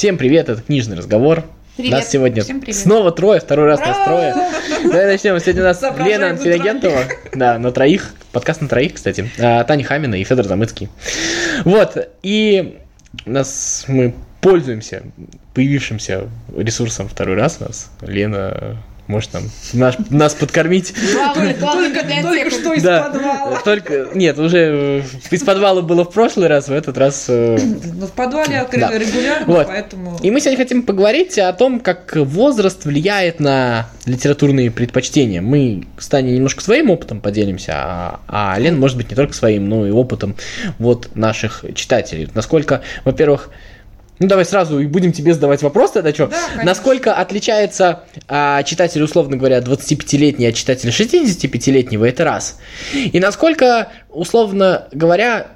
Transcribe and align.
Всем 0.00 0.16
привет, 0.16 0.48
это 0.48 0.62
книжный 0.62 0.96
разговор. 0.96 1.44
Привет. 1.76 1.92
Нас 1.92 2.08
сегодня 2.08 2.42
снова 2.72 3.12
трое, 3.12 3.38
второй 3.38 3.66
раз 3.66 3.80
нас 3.80 3.98
трое. 4.02 4.34
Давай 4.82 5.04
начнем. 5.04 5.38
Сегодня 5.38 5.60
у 5.60 5.64
нас 5.66 5.82
Лена 5.82 6.24
на 6.24 6.30
Анфилогентова. 6.30 7.00
Да, 7.34 7.58
на 7.58 7.70
троих. 7.70 8.14
Подкаст 8.32 8.62
на 8.62 8.68
троих, 8.68 8.94
кстати. 8.94 9.30
А, 9.38 9.62
Таня 9.64 9.84
Хамина 9.84 10.14
и 10.14 10.24
Федор 10.24 10.46
Замыцкий. 10.46 10.88
Вот. 11.66 11.98
И 12.22 12.78
у 13.26 13.30
нас 13.30 13.84
мы 13.88 14.14
пользуемся 14.40 15.02
появившимся 15.52 16.30
ресурсом 16.56 17.06
второй 17.06 17.36
раз 17.36 17.58
у 17.60 17.64
нас. 17.64 17.90
Лена 18.00 18.78
может 19.10 19.32
нам 19.32 19.42
наш, 19.72 19.96
нас 20.08 20.34
подкормить. 20.34 20.94
Только, 21.34 22.50
что 22.50 22.72
из 22.72 22.82
Да. 22.82 23.02
подвала. 23.02 23.60
Только, 23.64 24.08
нет, 24.14 24.38
уже 24.38 25.02
э, 25.02 25.02
из 25.30 25.42
подвала 25.42 25.82
было 25.82 26.04
в 26.04 26.12
прошлый 26.12 26.48
раз, 26.48 26.68
в 26.68 26.72
этот 26.72 26.96
раз 26.96 27.26
э, 27.28 27.58
Ну, 27.60 28.06
в 28.06 28.12
подвале 28.12 28.66
Да. 28.72 28.96
регулярно, 28.96 29.64
поэтому... 29.66 30.18
И 30.22 30.30
мы 30.30 30.40
сегодня 30.40 30.58
хотим 30.58 30.82
поговорить 30.82 31.38
о 31.38 31.52
том, 31.52 31.80
как 31.80 32.14
возраст 32.16 32.84
влияет 32.84 33.40
на 33.40 33.88
литературные 34.06 34.70
предпочтения. 34.70 35.40
Мы 35.42 35.86
с 35.98 36.08
Таней 36.08 36.34
немножко 36.34 36.62
своим 36.62 36.90
опытом 36.90 37.20
поделимся, 37.20 37.72
а, 37.74 38.20
а 38.28 38.58
Лен, 38.58 38.78
может 38.78 38.96
быть, 38.96 39.10
не 39.10 39.16
только 39.16 39.34
своим, 39.34 39.68
но 39.68 39.86
и 39.86 39.90
опытом 39.90 40.36
вот 40.78 41.10
наших 41.14 41.64
читателей. 41.74 42.28
Насколько, 42.34 42.82
во-первых, 43.04 43.50
ну 44.20 44.26
давай 44.26 44.44
сразу 44.44 44.78
и 44.78 44.86
будем 44.86 45.12
тебе 45.12 45.34
задавать 45.34 45.62
вопрос 45.62 45.92
тогда, 45.92 46.12
что? 46.12 46.26
Да, 46.26 46.36
конечно. 46.36 46.64
Насколько 46.64 47.14
отличается 47.14 48.04
а, 48.28 48.62
читатель, 48.62 49.02
условно 49.02 49.36
говоря, 49.36 49.58
25-летний 49.58 50.46
от 50.46 50.54
читателя 50.54 50.90
65-летнего, 50.90 52.04
это 52.04 52.24
раз. 52.24 52.58
И 52.94 53.18
насколько, 53.18 53.88
условно 54.10 54.88
говоря, 54.92 55.48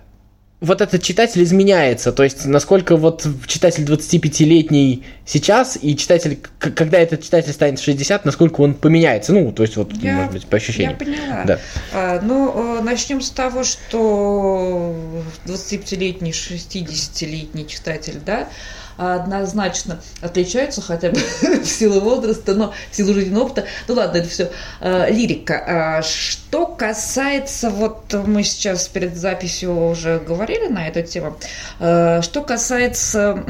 вот 0.61 0.81
этот 0.81 1.03
читатель 1.03 1.43
изменяется, 1.43 2.11
то 2.13 2.23
есть 2.23 2.47
насколько 2.47 2.97
вот 2.97 3.27
читатель 3.47 3.85
25-летний 3.85 5.05
сейчас 5.27 5.77
и 5.81 5.95
читатель, 5.97 6.39
когда 6.59 6.99
этот 6.99 7.23
читатель 7.23 7.53
станет 7.53 7.81
60, 7.81 8.25
насколько 8.25 8.61
он 8.63 8.73
поменяется, 8.75 9.33
ну, 9.35 9.53
то 9.53 9.63
есть 9.63 9.77
вот, 9.77 9.93
Я- 9.95 10.15
может 10.15 10.33
быть, 10.33 10.47
по 10.47 10.55
Я 10.55 10.63
ощущениям. 10.63 10.97
поняла. 10.97 11.45
Да. 11.45 11.59
А, 11.93 12.21
ну, 12.23 12.83
начнем 12.83 13.21
с 13.21 13.31
того, 13.31 13.63
что 13.65 14.95
25-летний, 15.45 16.33
60-летний 16.33 17.67
читатель, 17.67 18.19
да, 18.25 18.49
однозначно 18.97 20.01
отличаются 20.21 20.81
хотя 20.81 21.11
бы 21.11 21.19
в 21.43 21.67
силу 21.67 22.01
возраста, 22.01 22.55
но 22.55 22.73
в 22.91 22.97
силу 22.97 23.15
жизненного 23.15 23.45
опыта. 23.45 23.65
Ну 23.89 23.95
ладно, 23.95 24.19
это 24.19 24.29
все 24.29 24.51
лирика. 24.81 25.65
А, 25.67 26.03
что 26.03 26.67
касается, 26.67 27.71
вот 27.71 28.13
мы 28.27 28.43
сейчас 28.43 28.89
перед 28.89 29.17
записью 29.17 29.89
уже 29.89 30.19
говорили 30.19 30.69
на 30.69 30.89
эту 30.89 31.03
тему, 31.03 31.37
А, 31.81 32.23
что 32.23 32.43
касается 32.43 33.43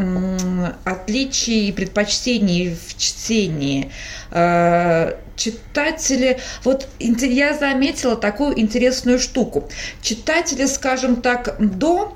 отличий 0.85 1.69
и 1.69 1.73
предпочтений 1.73 2.75
в 2.75 2.99
чтении, 2.99 3.91
а, 4.31 5.17
читатели, 5.37 6.39
вот 6.63 6.89
я 6.99 7.55
заметила 7.55 8.17
такую 8.17 8.59
интересную 8.59 9.19
штуку. 9.19 9.69
Читатели, 10.01 10.67
скажем 10.67 11.17
так, 11.23 11.57
до 11.59 12.15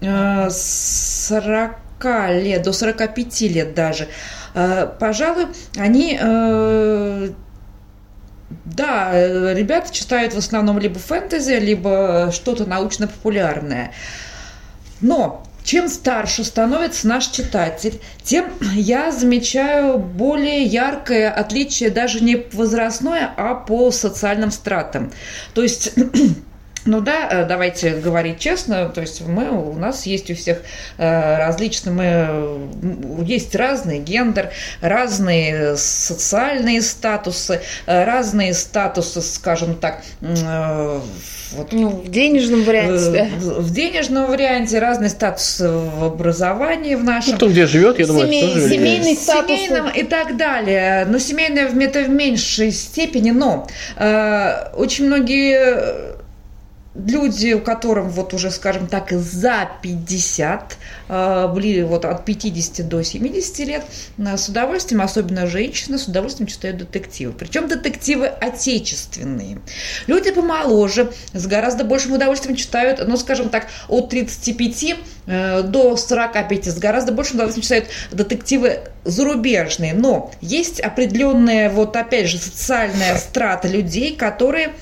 э, 0.00 0.48
40 2.04 2.42
лет, 2.42 2.62
до 2.62 2.72
45 2.72 3.40
лет 3.42 3.74
даже, 3.74 4.08
э, 4.54 4.88
пожалуй, 4.98 5.46
они 5.76 6.18
э, 6.20 7.30
да, 8.64 9.12
ребята 9.54 9.92
читают 9.92 10.34
в 10.34 10.38
основном 10.38 10.78
либо 10.78 10.98
фэнтези, 10.98 11.54
либо 11.54 12.30
что-то 12.32 12.66
научно-популярное. 12.66 13.92
Но 15.00 15.44
чем 15.64 15.88
старше 15.88 16.44
становится 16.44 17.08
наш 17.08 17.28
читатель, 17.28 18.00
тем 18.22 18.46
я 18.74 19.10
замечаю 19.10 19.98
более 19.98 20.62
яркое 20.64 21.30
отличие 21.30 21.90
даже 21.90 22.22
не 22.22 22.44
возрастное, 22.52 23.32
а 23.36 23.54
по 23.54 23.90
социальным 23.90 24.50
стратам. 24.50 25.10
То 25.54 25.62
есть 25.62 25.94
ну 26.86 27.00
да, 27.00 27.28
э, 27.30 27.44
давайте 27.46 27.90
говорить 27.90 28.38
честно, 28.38 28.88
то 28.88 29.00
есть 29.00 29.22
мы, 29.26 29.50
у 29.50 29.72
нас 29.74 30.06
есть 30.06 30.30
у 30.30 30.34
всех 30.34 30.58
э, 30.98 31.38
различные, 31.38 31.92
мы, 31.92 33.24
есть 33.24 33.54
разный 33.54 33.98
гендер, 33.98 34.50
разные 34.80 35.76
социальные 35.76 36.82
статусы, 36.82 37.60
э, 37.86 38.04
разные 38.04 38.52
статусы, 38.54 39.22
скажем 39.22 39.74
так, 39.76 40.02
вот 41.52 41.72
Ну, 41.72 41.88
в 41.88 42.10
денежном 42.10 42.64
варианте. 42.64 43.28
Э, 43.32 43.38
в 43.38 43.62
в 43.64 43.72
денежном 43.72 44.26
варианте, 44.26 44.78
разный 44.78 45.08
статус 45.08 45.60
в 45.60 46.04
образовании 46.04 46.96
в 46.96 47.04
нашем. 47.04 47.32
Ну, 47.32 47.36
кто 47.36 47.48
где 47.48 47.66
живет, 47.66 47.98
я 47.98 48.06
думаю, 48.06 48.26
Семей- 48.26 48.44
это 48.44 48.54
тоже 48.54 48.68
семейный 48.70 49.16
статус. 49.16 49.56
Семейном 49.56 49.88
и 49.90 50.02
так 50.02 50.36
далее. 50.36 51.06
Но 51.08 51.18
семейное 51.18 51.68
в- 51.68 51.78
это 51.78 52.00
в 52.02 52.08
меньшей 52.08 52.72
степени, 52.72 53.30
но 53.30 53.66
э, 53.96 54.72
очень 54.74 55.06
многие 55.06 56.13
люди, 56.94 57.52
у 57.52 57.60
которым 57.60 58.08
вот 58.08 58.34
уже, 58.34 58.50
скажем 58.50 58.86
так, 58.86 59.10
за 59.10 59.68
50, 59.82 60.76
э, 61.08 61.48
были 61.52 61.82
вот 61.82 62.04
от 62.04 62.24
50 62.24 62.88
до 62.88 63.02
70 63.02 63.64
лет, 63.64 63.84
э, 64.18 64.36
с 64.36 64.48
удовольствием, 64.48 65.02
особенно 65.02 65.46
женщины, 65.46 65.98
с 65.98 66.06
удовольствием 66.06 66.46
читают 66.46 66.78
детективы. 66.78 67.32
Причем 67.32 67.68
детективы 67.68 68.26
отечественные. 68.26 69.58
Люди 70.06 70.30
помоложе, 70.30 71.12
с 71.32 71.46
гораздо 71.46 71.84
большим 71.84 72.12
удовольствием 72.12 72.56
читают, 72.56 73.02
ну, 73.06 73.16
скажем 73.16 73.48
так, 73.48 73.66
от 73.88 74.10
35 74.10 74.96
э, 75.26 75.62
до 75.62 75.96
45 75.96 76.66
с 76.66 76.78
гораздо 76.78 77.12
большим 77.12 77.36
удовольствием 77.36 77.64
читают 77.64 77.86
детективы 78.12 78.80
зарубежные. 79.04 79.94
Но 79.94 80.30
есть 80.40 80.78
определенная, 80.78 81.70
вот 81.70 81.96
опять 81.96 82.28
же, 82.28 82.38
социальная 82.38 83.18
страта 83.18 83.66
людей, 83.66 84.14
которые 84.14 84.74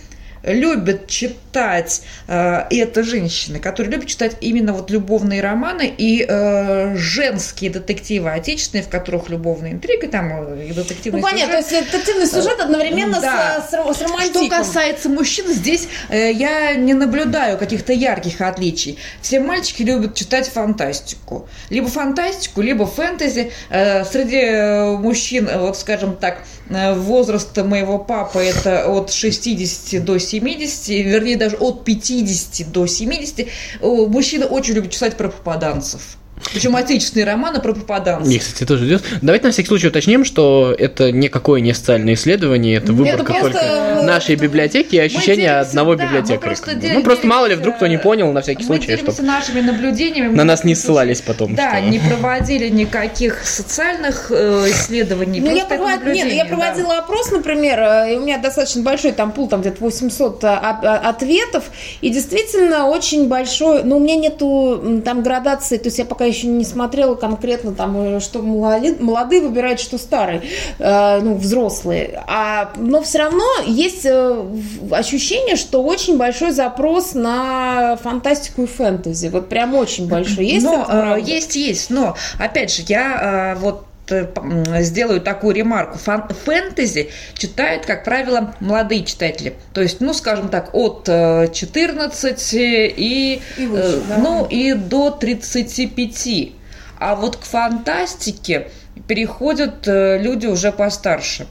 любят 0.43 1.06
читать, 1.06 1.39
э, 1.57 2.67
и 2.71 2.77
это 2.79 3.03
женщины, 3.03 3.59
которые 3.59 3.93
любят 3.93 4.09
читать 4.09 4.37
именно 4.41 4.73
вот 4.73 4.91
любовные 4.91 5.41
романы 5.41 5.93
и 5.97 6.25
э, 6.29 6.97
женские 6.97 7.71
детективы 7.71 8.31
отечественные, 8.31 8.85
в 8.85 8.89
которых 8.89 9.29
любовная 9.29 9.73
интрига, 9.73 10.09
там 10.09 10.33
э, 10.33 10.67
и 10.67 10.69
Ну, 10.69 10.75
детективный 10.75 11.21
понятно, 11.23 11.63
сюжет. 11.63 11.69
то 11.69 11.75
есть 11.77 11.93
детективный 11.93 12.27
сюжет 12.27 12.61
одновременно 12.61 13.21
Да. 13.21 13.61
с, 13.61 13.71
с, 13.71 13.99
с 13.99 14.03
романтиком. 14.03 14.47
Что 14.47 14.57
касается 14.57 15.09
мужчин, 15.09 15.47
здесь 15.53 15.89
я 16.11 16.75
не 16.75 16.95
наблюдаю 16.95 17.59
каких-то 17.59 17.93
ярких 17.93 18.41
отличий. 18.41 18.99
Все 19.21 19.41
мальчики 19.41 19.83
любят 19.83 20.15
читать 20.15 20.49
фантастику. 20.49 21.49
Либо 21.71 21.89
фантастику, 21.89 22.61
либо 22.63 22.87
фэнтези. 22.87 23.53
Среди 23.71 24.97
мужчин, 25.03 25.49
вот 25.55 25.77
скажем 25.77 26.17
так, 26.17 26.43
возраста 26.69 27.65
моего 27.65 27.99
папы 27.99 28.41
это 28.41 28.87
от 28.89 29.13
60 29.13 30.05
до 30.05 30.19
70, 30.19 30.89
вернее 30.89 31.37
даже 31.42 31.56
от 31.56 31.84
50 31.84 32.70
до 32.70 32.86
70. 32.86 33.41
Э, 33.41 33.47
Мужчины 33.80 34.47
очень 34.47 34.75
любят 34.75 34.91
читать 34.91 35.16
про 35.16 35.28
попаданцев. 35.28 36.16
Причем 36.53 36.76
отечественные 36.76 37.26
романы 37.26 37.60
про 37.60 37.72
попаданцев. 37.72 38.26
Мне, 38.26 38.38
кстати, 38.38 38.64
тоже 38.66 38.86
идет. 38.86 39.03
Давайте 39.22 39.47
на 39.47 39.53
всякий 39.53 39.69
случай 39.69 39.88
уточним, 39.88 40.25
что 40.25 40.75
это 40.76 41.12
никакое 41.12 41.60
не 41.60 41.72
социальное 41.75 42.14
исследование, 42.14 42.76
это 42.76 42.92
выборка 42.92 43.32
только 43.41 43.58
э, 43.58 44.03
нашей 44.03 44.36
библиотеки 44.36 44.97
и 44.97 44.98
ощущения 44.98 45.60
одного 45.60 45.94
да, 45.94 46.04
мы 46.04 46.08
библиотекаря. 46.08 46.41
просто 46.41 46.70
ну, 46.94 47.03
просто 47.03 47.26
мало 47.26 47.47
ли, 47.47 47.54
вдруг 47.54 47.76
кто 47.76 47.86
не 47.86 47.98
понял, 47.98 48.32
на 48.32 48.42
всякий 48.42 48.62
Мы 48.62 48.66
случай, 48.66 48.97
чтобы 48.97 49.22
нашими 49.22 49.60
наблюдениями. 49.60 50.28
на 50.28 50.36
Мы, 50.36 50.44
нас 50.44 50.64
не 50.64 50.75
ссылались 50.75 51.20
потом. 51.20 51.54
Да, 51.54 51.78
что- 51.78 51.88
не 51.88 51.98
проводили 51.98 52.69
никаких 52.69 53.44
социальных 53.47 54.30
э, 54.30 54.66
исследований. 54.70 55.41
Ну, 55.41 55.54
я, 55.54 55.64
провод- 55.64 56.12
Нет, 56.12 56.32
я 56.32 56.44
да. 56.44 56.48
проводила 56.50 56.98
опрос, 56.98 57.30
например, 57.30 57.78
э, 57.80 58.14
и 58.14 58.16
у 58.16 58.20
меня 58.22 58.38
достаточно 58.38 58.82
большой 58.82 59.12
там 59.12 59.32
пул, 59.32 59.48
там 59.48 59.60
где-то 59.60 59.76
800 59.80 60.44
а- 60.44 60.59
а- 60.82 61.09
ответов, 61.09 61.64
и 62.00 62.10
действительно 62.10 62.86
очень 62.88 63.28
большой, 63.28 63.82
но 63.84 63.97
у 63.97 64.00
меня 64.00 64.16
нету 64.16 65.03
там 65.04 65.22
градации, 65.22 65.78
то 65.78 65.86
есть 65.86 65.98
я 65.98 66.04
пока 66.04 66.24
еще 66.32 66.47
не 66.47 66.65
смотрела 66.65 67.15
конкретно 67.15 67.72
там, 67.72 68.16
э, 68.16 68.20
что 68.20 68.41
молоди- 68.41 69.01
молодые 69.01 69.42
выбирают, 69.42 69.80
что 69.80 69.98
старые, 69.98 70.42
э, 70.78 71.21
ну, 71.21 71.34
взрослые, 71.34 72.22
а, 72.27 72.72
но 72.77 73.03
все 73.03 73.18
равно 73.18 73.45
есть 73.66 74.04
э, 74.04 74.45
ощущение, 74.91 75.57
что 75.57 75.83
очень 75.83 76.16
большой 76.16 76.53
запрос 76.53 77.15
на 77.15 77.97
фантастику 78.03 78.62
и 78.62 78.66
фэнтези, 78.66 79.28
вот 79.28 79.48
прям 79.48 79.74
очень 79.74 80.09
большой. 80.09 80.47
Есть 80.47 80.66
но, 80.66 80.86
э, 80.89 81.21
есть, 81.21 81.57
есть. 81.57 81.91
Но, 81.91 82.16
опять 82.39 82.74
же, 82.74 82.83
я 82.86 83.57
вот 83.60 83.84
сделаю 84.09 85.21
такую 85.21 85.54
ремарку. 85.54 85.99
Фан- 85.99 86.28
фэнтези 86.33 87.10
читают, 87.34 87.87
как 87.87 88.04
правило, 88.04 88.54
молодые 88.60 89.04
читатели. 89.04 89.54
То 89.72 89.81
есть, 89.81 90.01
ну, 90.01 90.13
скажем 90.13 90.49
так, 90.49 90.71
от 90.75 91.09
э, 91.09 91.49
14 91.53 92.53
и, 92.54 93.41
И 93.59 93.66
выше, 93.66 93.84
э, 93.84 94.01
да. 94.09 94.19
ну, 94.19 94.47
и 94.47 94.75
до 94.75 95.10
35. 95.10 96.53
А 96.99 97.15
вот 97.15 97.37
к 97.37 97.43
фантастике 97.43 98.69
переходят 99.07 99.87
э, 99.89 100.19
люди 100.19 100.47
уже 100.47 100.72
постарше. 100.72 101.47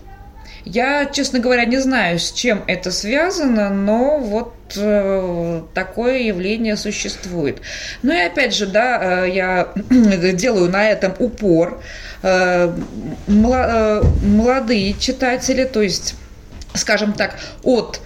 Я, 0.66 1.06
честно 1.06 1.40
говоря, 1.40 1.66
не 1.66 1.80
знаю, 1.80 2.20
с 2.20 2.32
чем 2.32 2.64
это 2.68 2.92
связано, 2.92 3.70
но 3.70 4.20
вот 4.20 4.54
э, 4.76 5.62
такое 5.74 6.20
явление 6.20 6.78
существует. 6.78 7.62
Ну 8.04 8.14
и 8.14 8.20
опять 8.20 8.54
же, 8.54 8.68
да, 8.68 9.24
э, 9.26 9.32
я 9.32 9.70
делаю 10.34 10.70
на 10.70 10.88
этом 10.88 11.14
упор. 11.18 11.82
Э, 12.22 12.74
э, 13.28 14.02
молодые 14.22 14.94
читатели, 14.94 15.64
то 15.64 15.82
есть, 15.82 16.16
скажем 16.76 17.14
так, 17.14 17.40
от 17.64 18.02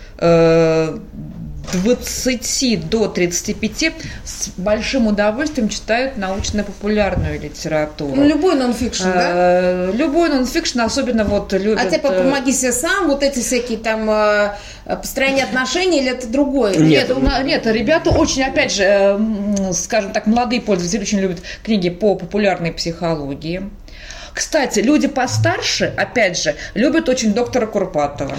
20 1.83 2.89
до 2.89 3.07
35 3.07 3.93
с 4.23 4.49
большим 4.57 5.07
удовольствием 5.07 5.69
читают 5.69 6.17
научно-популярную 6.17 7.39
литературу. 7.39 8.15
Ну, 8.15 8.27
любой 8.27 8.55
нонфикшн, 8.55 9.03
да? 9.03 9.31
Э, 9.33 9.91
Любой 9.93 10.29
нонфикшн, 10.29 10.81
особенно 10.81 11.23
вот 11.23 11.53
любят... 11.53 11.79
А 11.85 11.89
типа 11.89 12.09
помоги 12.11 12.51
себе 12.51 12.71
сам, 12.71 13.07
вот 13.07 13.23
эти 13.23 13.39
всякие 13.39 13.77
там 13.77 14.09
э, 14.09 14.55
построение 14.85 15.43
отношений 15.43 15.99
или 15.99 16.11
это 16.11 16.27
другое? 16.27 16.75
Нет, 16.77 17.11
у 17.11 17.19
на- 17.19 17.41
нет, 17.43 17.65
ребята 17.67 18.09
очень, 18.11 18.43
опять 18.43 18.71
же, 18.73 19.19
скажем 19.73 20.11
так, 20.13 20.27
молодые 20.27 20.61
пользователи 20.61 21.01
очень 21.01 21.19
любят 21.19 21.39
книги 21.63 21.89
по 21.89 22.15
популярной 22.15 22.71
психологии. 22.71 23.69
Кстати, 24.35 24.81
люди 24.81 25.07
постарше, 25.07 25.93
опять 25.95 26.37
же, 26.37 26.55
любят 26.73 27.07
очень 27.07 27.33
доктора 27.33 27.67
Курпатова. 27.67 28.35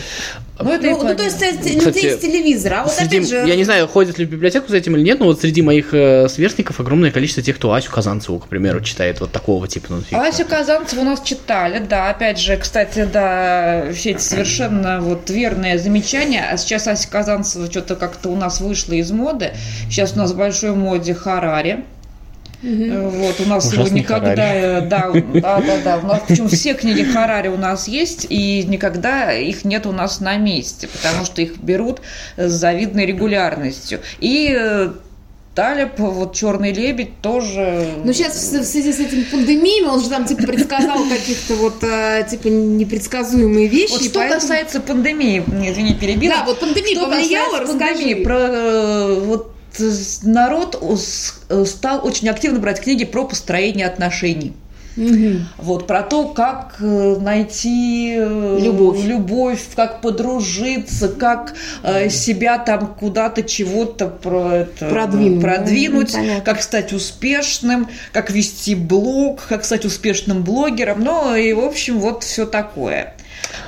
Ну, 0.58 0.70
это 0.70 0.86
Ну, 0.86 1.02
ну, 1.02 1.14
то 1.14 1.22
есть 1.22 1.40
людей 1.40 1.78
Кстати, 1.78 2.16
с 2.16 2.18
телевизора. 2.18 2.80
А 2.80 2.84
вот 2.84 2.92
Среди- 2.92 3.18
опять 3.18 3.28
же... 3.28 3.36
Я 3.46 3.56
не 3.56 3.64
знаю, 3.64 3.88
ходят 3.88 4.18
ли 4.18 4.26
в 4.26 4.30
библиотеку 4.30 4.68
за 4.68 4.76
этим 4.76 4.96
или 4.96 5.02
нет, 5.02 5.20
но 5.20 5.26
вот 5.26 5.40
среди 5.40 5.62
моих 5.62 5.92
э, 5.92 6.28
сверстников 6.28 6.80
огромное 6.80 7.10
количество 7.10 7.42
тех, 7.42 7.56
кто 7.56 7.72
Асю 7.72 7.90
Казанцеву, 7.90 8.38
к 8.38 8.48
примеру, 8.48 8.82
читает 8.82 9.20
вот 9.20 9.32
такого 9.32 9.68
типа 9.68 9.92
нонфикшн. 9.92 10.16
Асю 10.16 10.44
Казанцеву 10.44 11.00
у 11.00 11.04
нас 11.04 11.22
читали, 11.22 11.78
да, 11.78 12.10
опять 12.10 12.38
же, 12.38 12.56
кстати, 12.58 13.08
да, 13.10 13.86
все 13.94 14.10
эти 14.10 14.22
совершенно 14.22 15.00
вот 15.00 15.30
верные 15.30 15.78
замечания. 15.78 16.46
А 16.50 16.58
сейчас 16.58 16.86
Ася 16.86 17.08
Казанцева 17.08 17.70
что-то 17.70 17.96
как-то 17.96 18.28
у 18.28 18.36
нас 18.36 18.60
вышла 18.60 18.92
из 18.94 19.10
моды. 19.10 19.52
Сейчас 19.90 20.12
у 20.14 20.18
нас 20.18 20.32
в 20.32 20.36
большой 20.36 20.72
моде 20.72 21.14
Харари. 21.14 21.84
Э, 22.62 23.08
Вот, 23.08 23.40
у 23.40 23.48
нас 23.48 23.70
его 23.72 23.82
Ужасный 23.82 24.00
никогда, 24.00 24.54
э, 24.54 24.80
да, 24.80 25.10
да, 25.34 25.60
да, 25.60 25.76
да, 25.84 25.96
у 26.02 26.06
нас, 26.06 26.22
причем 26.26 26.48
все 26.48 26.74
книги 26.74 27.02
Харари 27.02 27.48
у 27.48 27.56
нас 27.56 27.86
есть, 27.88 28.26
и 28.30 28.64
никогда 28.66 29.32
их 29.32 29.64
нет 29.64 29.86
у 29.86 29.92
нас 29.92 30.20
на 30.20 30.36
месте, 30.36 30.88
потому 30.88 31.24
что 31.24 31.42
их 31.42 31.58
берут 31.58 32.00
с 32.36 32.50
завидной 32.50 33.04
регулярностью. 33.06 34.00
И 34.20 34.56
э, 34.58 34.90
Талиб, 35.54 35.98
вот 35.98 36.34
Черный 36.34 36.72
лебедь 36.72 37.20
тоже. 37.22 37.88
Ну, 38.04 38.12
сейчас 38.12 38.34
в 38.36 38.64
связи 38.64 38.92
с 38.92 39.00
этими 39.00 39.22
пандемиями 39.22 39.86
он 39.86 40.02
же 40.02 40.10
там, 40.10 40.26
типа, 40.26 40.42
предсказал 40.42 40.98
каких-то 41.08 41.54
вот, 41.54 41.80
типа, 42.28 42.48
непредсказуемые 42.48 43.66
вещи. 43.66 43.92
Вот 43.92 44.02
что 44.02 44.18
поэтому- 44.18 44.40
касается 44.40 44.80
пандемии, 44.80 45.42
не, 45.46 45.70
извини, 45.72 45.94
перебила. 45.94 46.34
Да, 46.36 46.44
вот 46.44 46.60
пандемия 46.60 46.96
Что 46.96 47.06
повлияла, 47.06 47.44
касается 47.58 47.72
расскажи. 47.72 47.94
пандемии, 47.94 48.22
про, 48.24 49.14
вот 49.24 49.55
народ 50.22 50.82
э, 50.82 51.64
стал 51.64 52.06
очень 52.06 52.28
активно 52.28 52.58
брать 52.58 52.80
книги 52.80 53.04
про 53.04 53.24
построение 53.24 53.86
отношений. 53.86 54.54
Мгм. 54.96 55.46
Вот 55.58 55.86
про 55.86 56.02
то, 56.02 56.28
как 56.28 56.76
э, 56.80 57.16
найти 57.20 58.14
э, 58.18 58.58
Любовь. 58.60 59.04
любовь, 59.04 59.60
как 59.74 60.00
подружиться, 60.00 61.08
как 61.08 61.54
э, 61.82 62.08
себя 62.08 62.58
там 62.58 62.94
куда-то 62.98 63.42
чего-то 63.42 64.06
про 64.08 64.52
это, 64.52 64.88
Продвинуть, 64.88 65.42
продвинуть, 65.42 66.14
ну, 66.16 66.40
как 66.42 66.62
стать 66.62 66.94
успешным, 66.94 67.88
как 68.12 68.30
вести 68.30 68.74
блог, 68.74 69.42
как 69.46 69.64
стать 69.66 69.84
успешным 69.84 70.42
блогером, 70.42 71.04
ну 71.04 71.34
и 71.34 71.52
в 71.52 71.60
общем 71.60 72.00
вот 72.00 72.24
все 72.24 72.46
такое. 72.46 73.15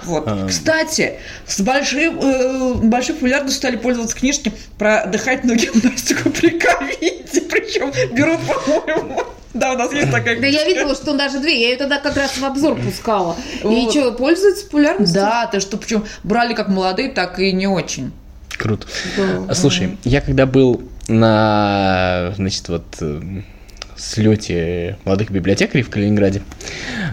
Вот. 0.04 0.24
А. 0.26 0.46
Кстати, 0.48 1.14
с 1.46 1.60
большим, 1.60 2.18
э, 2.20 2.74
большой 2.74 3.14
популярностью 3.16 3.58
стали 3.58 3.76
пользоваться 3.76 4.16
книжки 4.16 4.52
про 4.78 5.06
дыхательную 5.06 5.58
гимнастику 5.58 6.30
при 6.30 6.50
ковиде, 6.58 7.40
причем 7.42 7.92
берут, 8.14 8.40
по-моему, 8.46 9.22
да, 9.54 9.72
у 9.72 9.78
нас 9.78 9.92
есть 9.92 10.10
такая 10.10 10.38
Да 10.40 10.46
я 10.46 10.64
книжка. 10.64 10.68
видела, 10.68 10.94
что 10.94 11.16
даже 11.16 11.40
две. 11.40 11.60
Я 11.60 11.70
ее 11.70 11.76
тогда 11.76 11.98
как 11.98 12.16
раз 12.16 12.36
в 12.36 12.44
обзор 12.44 12.76
пускала. 12.80 13.36
И 13.64 13.88
что, 13.90 14.12
пользуется 14.12 14.64
популярностью? 14.66 15.20
Да, 15.20 15.46
то 15.46 15.60
что 15.60 15.78
причем 15.78 16.04
брали 16.22 16.54
как 16.54 16.68
молодые, 16.68 17.10
так 17.10 17.38
и 17.38 17.52
не 17.52 17.66
очень. 17.66 18.12
Круто. 18.56 18.86
Да. 19.16 19.54
Слушай, 19.54 19.96
я 20.04 20.20
когда 20.20 20.44
был 20.46 20.82
на, 21.08 22.32
значит, 22.36 22.68
вот 22.68 22.84
эм, 23.00 23.44
слете 23.98 24.96
молодых 25.04 25.30
библиотекарей 25.30 25.82
в 25.82 25.90
Калининграде, 25.90 26.42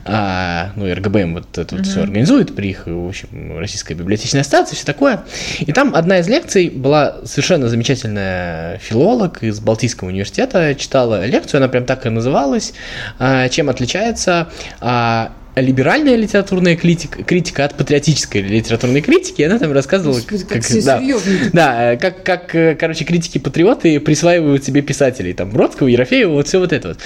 а, 0.05 0.71
ну, 0.75 0.93
РГБМ 0.93 1.33
вот 1.35 1.57
это 1.57 1.75
вот 1.75 1.85
все 1.85 2.03
организует 2.03 2.55
при 2.55 2.69
их, 2.69 2.83
в 2.85 3.07
общем, 3.07 3.57
Российская 3.57 3.95
библиотечная 3.95 4.41
ассоциация, 4.41 4.75
все 4.75 4.85
такое. 4.85 5.23
И 5.59 5.71
там 5.71 5.95
одна 5.95 6.19
из 6.19 6.27
лекций 6.27 6.69
была 6.69 7.25
совершенно 7.25 7.69
замечательная. 7.69 8.77
Филолог 8.77 9.43
из 9.43 9.59
Балтийского 9.59 10.09
университета, 10.09 10.75
читала 10.75 11.25
лекцию, 11.25 11.59
она 11.59 11.67
прям 11.67 11.85
так 11.85 12.05
и 12.05 12.09
называлась, 12.09 12.73
а, 13.19 13.49
чем 13.49 13.69
отличается 13.69 14.49
а, 14.79 15.31
либеральная 15.55 16.15
литературная 16.15 16.75
критика, 16.75 17.23
критика 17.23 17.65
от 17.65 17.75
патриотической 17.75 18.41
литературной 18.41 19.01
критики, 19.01 19.41
она 19.41 19.57
там 19.59 19.71
рассказывала, 19.71 20.17
Господи, 20.17 20.43
как 20.43 20.53
как- 20.53 20.63
все 20.63 20.81
да, 20.81 21.01
да, 21.53 21.93
э, 21.93 21.97
как, 21.97 22.23
как, 22.23 22.55
э, 22.55 22.75
короче, 22.75 23.05
критики-патриоты 23.05 23.99
присваивают 23.99 24.63
себе 24.63 24.81
писателей, 24.81 25.33
там, 25.33 25.51
Бродского, 25.51 25.87
Ерофеева, 25.87 26.31
вот 26.31 26.47
все 26.47 26.59
вот 26.59 26.73
это 26.73 26.89
вот. 26.89 26.99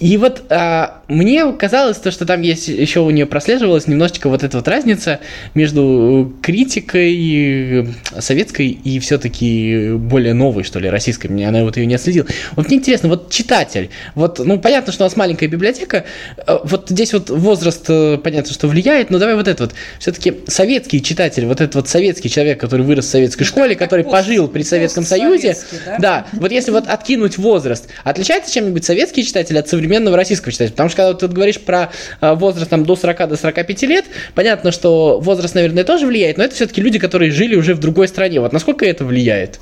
И 0.00 0.16
вот 0.16 0.44
а, 0.50 1.02
мне 1.08 1.52
казалось, 1.52 1.96
то, 1.98 2.10
что 2.10 2.26
там 2.26 2.42
есть, 2.42 2.68
еще 2.68 3.00
у 3.00 3.10
нее 3.10 3.26
прослеживалась 3.26 3.86
немножечко 3.86 4.28
вот 4.28 4.42
эта 4.42 4.56
вот 4.58 4.68
разница 4.68 5.20
между 5.54 6.32
критикой 6.42 7.82
э, 7.82 7.86
советской 8.20 8.68
и 8.68 8.98
все-таки 8.98 9.92
более 9.92 10.34
новой, 10.34 10.64
что 10.64 10.78
ли, 10.78 10.88
российской, 10.88 11.28
мне 11.28 11.48
она 11.48 11.62
вот 11.62 11.76
ее 11.76 11.86
не 11.86 11.94
отследила. 11.94 12.26
Вот 12.56 12.68
мне 12.68 12.76
интересно, 12.76 13.08
вот 13.08 13.30
читатель, 13.30 13.90
вот, 14.14 14.38
ну, 14.38 14.58
понятно, 14.58 14.92
что 14.92 15.04
у 15.04 15.06
нас 15.06 15.16
маленькая 15.16 15.48
библиотека, 15.48 16.04
э, 16.36 16.58
вот 16.64 16.90
здесь 16.90 17.12
вот 17.12 17.30
возраст, 17.30 17.86
понятно, 18.22 18.52
что 18.52 18.68
влияет, 18.68 19.10
но 19.10 19.18
давай 19.18 19.34
вот 19.34 19.48
это 19.48 19.64
вот, 19.64 19.74
все-таки 19.98 20.40
советский 20.46 21.02
читатель, 21.02 21.46
вот 21.46 21.60
этот 21.60 21.74
вот 21.74 21.88
советский 21.88 22.28
человек, 22.28 22.60
который 22.60 22.82
вырос 22.82 23.06
в 23.06 23.08
советской 23.08 23.44
школе, 23.44 23.74
как 23.74 23.94
который 23.94 24.10
пожил 24.10 24.48
при 24.48 24.62
Советском 24.62 25.04
Союзе, 25.04 25.56
да? 25.86 25.98
да, 25.98 26.26
вот 26.32 26.50
если 26.50 26.72
вот 26.72 26.88
откинуть 26.88 27.38
возраст, 27.38 27.88
отличается 28.02 28.52
чем-нибудь 28.52 28.84
советский 28.84 29.24
читатель 29.24 29.56
от 29.58 29.68
современного 29.68 30.16
российского 30.16 30.50
читателя? 30.50 30.72
Потому 30.72 30.88
что 30.88 30.96
когда 30.96 31.14
ты 31.14 31.28
говоришь 31.28 31.60
про 31.60 31.90
э, 32.20 32.34
возраст 32.34 32.68
там 32.68 32.84
до 32.84 32.96
40 32.96 33.28
до 33.28 33.36
45 33.36 33.82
лет, 33.82 34.04
понятно, 34.34 34.72
что 34.72 35.20
возраст, 35.20 35.54
наверное, 35.54 35.84
тоже 35.84 36.06
влияет, 36.06 36.38
но 36.38 36.44
это 36.44 36.54
все-таки 36.54 36.80
люди, 36.80 36.98
которые 36.98 37.30
жили 37.30 37.54
уже 37.54 37.74
в 37.74 37.78
другой 37.78 38.08
стране. 38.08 38.40
Вот 38.40 38.52
насколько 38.52 38.84
это 38.84 39.04
влияет? 39.04 39.60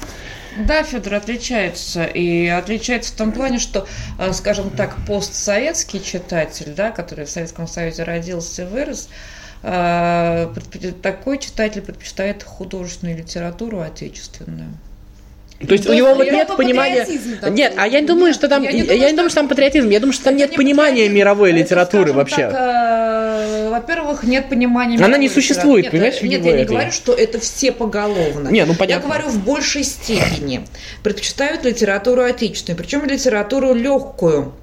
Да, 0.67 0.83
Федор 0.83 1.15
отличается. 1.15 2.05
И 2.05 2.47
отличается 2.49 3.13
в 3.13 3.17
том 3.17 3.33
плане, 3.33 3.59
что, 3.59 3.87
э, 4.19 4.33
скажем 4.33 4.71
так, 4.71 4.97
постсоветский 5.07 6.03
читатель, 6.03 6.73
да, 6.77 6.91
который 6.91 7.25
в 7.25 7.31
Советском 7.31 7.67
Союзе 7.67 8.03
родился 8.05 8.63
и 8.63 8.67
вырос, 8.67 9.09
э, 9.63 10.49
такой 11.03 11.39
читатель 11.39 11.83
предпочитает 11.83 12.43
художественную 12.43 13.17
литературу 13.19 13.81
отечественную. 13.81 14.71
То 15.67 15.75
есть 15.75 15.85
То 15.85 15.93
у 15.93 15.95
него 15.95 16.15
вот 16.15 16.25
нет 16.29 16.49
по 16.49 16.57
понимания... 16.57 17.07
такой. 17.41 17.51
Нет, 17.57 17.75
а 17.77 17.87
я 17.87 18.01
не 18.01 18.07
думаю, 18.07 18.35
что 18.35 18.49
там... 18.49 18.65
я 18.65 18.71
Я 18.71 18.75
не 18.75 18.81
не 18.83 18.87
думаю, 18.89 18.99
думаю, 19.11 19.15
что- 19.15 19.29
что 19.31 19.41
там 19.41 19.49
патриотизм. 19.49 19.89
Я 19.91 20.01
думаю, 20.01 20.13
что 20.13 20.25
там 20.25 20.37
нет 20.37 20.51
не 20.51 20.57
понимания 20.57 21.09
мировой 21.09 21.53
литературы 21.53 22.13
вообще. 22.13 22.51
так, 22.51 22.55
э, 22.55 22.92
во-первых, 23.73 24.23
нет 24.23 24.49
понимания 24.49 24.97
Она 25.05 25.19
не 25.19 25.29
существует, 25.29 25.87
литературы. 25.87 26.13
понимаешь, 26.13 26.23
Нет, 26.23 26.43
нет, 26.43 26.45
я 26.55 26.59
не 26.61 26.65
говорю, 26.65 26.93
что 26.93 27.13
это 27.13 27.41
все 27.41 27.73
поголовно. 27.73 28.49
Не, 28.49 28.65
ну 28.65 28.73
Я 28.73 28.79
понятно. 28.79 29.09
говорю, 29.09 29.29
в 29.29 29.39
большей 29.45 29.83
степени 29.85 30.65
предпочитают 31.03 31.65
литературу 31.65 32.23
отечественную, 32.23 32.79
причем 32.79 33.05
литературу 33.05 33.75
легкую. 33.75 34.55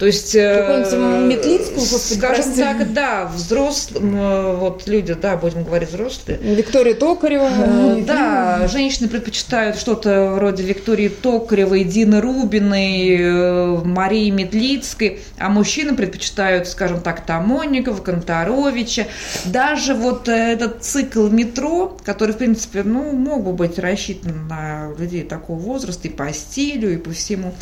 То 0.00 0.06
есть, 0.06 0.34
э, 0.34 0.82
Метлицкую, 1.26 1.82
скажем 1.82 2.44
прости. 2.44 2.62
так, 2.62 2.92
да, 2.94 3.26
взрослым, 3.26 4.16
э, 4.16 4.56
вот 4.56 4.86
люди, 4.86 5.12
да, 5.12 5.36
будем 5.36 5.62
говорить 5.62 5.90
взрослые, 5.90 6.38
Виктория 6.38 6.94
Токарева. 6.94 7.50
Э, 7.50 8.02
Да, 8.06 8.66
женщины 8.66 9.08
предпочитают 9.08 9.76
что-то 9.76 10.32
вроде 10.36 10.62
Виктории 10.62 11.08
Токаревой, 11.08 11.84
Дины 11.84 12.22
Рубиной, 12.22 13.82
Марии 13.84 14.30
Медлицкой, 14.30 15.20
а 15.38 15.50
мужчины 15.50 15.94
предпочитают, 15.94 16.66
скажем 16.66 17.02
так, 17.02 17.26
Тамонникова, 17.26 18.00
Конторовича. 18.00 19.06
Даже 19.44 19.92
вот 19.92 20.28
этот 20.30 20.82
цикл 20.82 21.28
метро, 21.28 21.94
который, 22.06 22.32
в 22.34 22.38
принципе, 22.38 22.84
ну, 22.84 23.12
мог 23.12 23.44
бы 23.44 23.52
быть 23.52 23.78
рассчитан 23.78 24.48
на 24.48 24.92
людей 24.98 25.24
такого 25.24 25.58
возраста 25.58 26.08
и 26.08 26.10
по 26.10 26.32
стилю, 26.32 26.90
и 26.90 26.96
по 26.96 27.10
всему. 27.10 27.52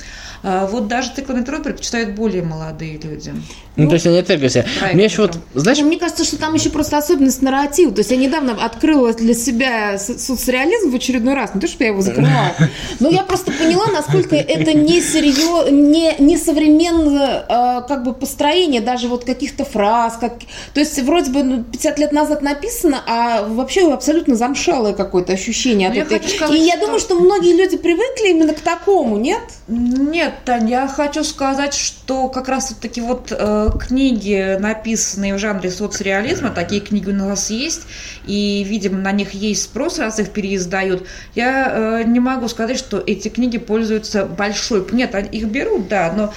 А 0.44 0.66
Вот 0.66 0.86
даже 0.86 1.12
цикл 1.16 1.32
метро 1.32 1.58
предпочитают 1.58 2.10
больше 2.10 2.27
более 2.28 2.42
молодые 2.42 2.98
люди. 2.98 3.32
Ну, 3.78 3.88
то 3.88 3.94
есть 3.94 4.06
они 4.06 4.18
отвергли 4.18 4.48
проект 4.78 4.94
Мне 4.94 5.04
еще 5.04 5.22
вот, 5.22 5.38
знаешь, 5.54 5.78
Ну, 5.78 5.86
Мне 5.86 5.98
кажется, 5.98 6.24
что 6.24 6.36
там 6.36 6.54
еще 6.54 6.68
просто 6.70 6.98
особенность 6.98 7.40
нарратива. 7.42 7.92
То 7.92 8.00
есть 8.00 8.10
я 8.10 8.16
недавно 8.16 8.52
открыла 8.64 9.12
для 9.14 9.34
себя 9.34 9.98
со- 9.98 10.18
соцреализм 10.18 10.90
в 10.90 10.94
очередной 10.96 11.34
раз. 11.34 11.54
Не 11.54 11.60
то, 11.60 11.68
что 11.68 11.84
я 11.84 11.90
его 11.90 12.00
закрывала. 12.02 12.52
Но 13.00 13.08
я 13.08 13.22
просто 13.22 13.52
поняла, 13.52 13.86
насколько 13.86 14.36
это 14.36 14.72
не 14.74 15.00
серьезно, 15.00 15.70
не, 15.70 16.14
не 16.18 16.36
современное 16.36 17.44
э, 17.48 17.82
как 17.88 18.02
бы 18.04 18.12
построение 18.14 18.80
даже 18.80 19.08
вот 19.08 19.24
каких-то 19.24 19.64
фраз. 19.64 20.16
Как... 20.20 20.34
То 20.74 20.80
есть 20.80 21.00
вроде 21.02 21.30
бы 21.30 21.42
ну, 21.42 21.64
50 21.64 21.98
лет 21.98 22.12
назад 22.12 22.42
написано, 22.42 23.00
а 23.06 23.44
вообще 23.46 23.92
абсолютно 23.92 24.34
замшалое 24.34 24.92
какое-то 24.92 25.32
ощущение. 25.32 25.88
от 25.88 25.94
Ну, 25.94 26.00
я 26.00 26.06
этой- 26.16 26.28
сказать, 26.28 26.56
И 26.56 26.64
я 26.64 26.72
что- 26.72 26.80
думаю, 26.80 27.00
что 27.00 27.14
многие 27.14 27.54
люди 27.56 27.76
привыкли 27.76 28.30
именно 28.30 28.54
к 28.54 28.60
такому, 28.60 29.16
нет? 29.16 29.40
Нет, 29.68 30.32
Тань, 30.44 30.68
я 30.68 30.88
хочу 30.88 31.22
сказать, 31.24 31.74
что 31.74 32.28
как 32.28 32.48
раз 32.48 32.70
вот 32.70 32.80
таки 32.80 33.00
вот 33.00 33.28
э, 33.30 33.67
книги, 33.72 34.56
написанные 34.58 35.34
в 35.34 35.38
жанре 35.38 35.70
соцреализма, 35.70 36.50
такие 36.50 36.80
книги 36.80 37.10
у 37.10 37.14
нас 37.14 37.50
есть, 37.50 37.82
и, 38.26 38.64
видимо, 38.64 38.98
на 38.98 39.12
них 39.12 39.32
есть 39.32 39.64
спрос, 39.64 39.98
раз 39.98 40.18
их 40.18 40.30
переиздают. 40.30 41.06
Я 41.34 42.00
э, 42.00 42.04
не 42.04 42.20
могу 42.20 42.48
сказать, 42.48 42.78
что 42.78 43.02
эти 43.04 43.28
книги 43.28 43.58
пользуются 43.58 44.24
большой... 44.24 44.86
Нет, 44.92 45.14
их 45.32 45.46
берут, 45.46 45.88
да, 45.88 46.12
но 46.16 46.32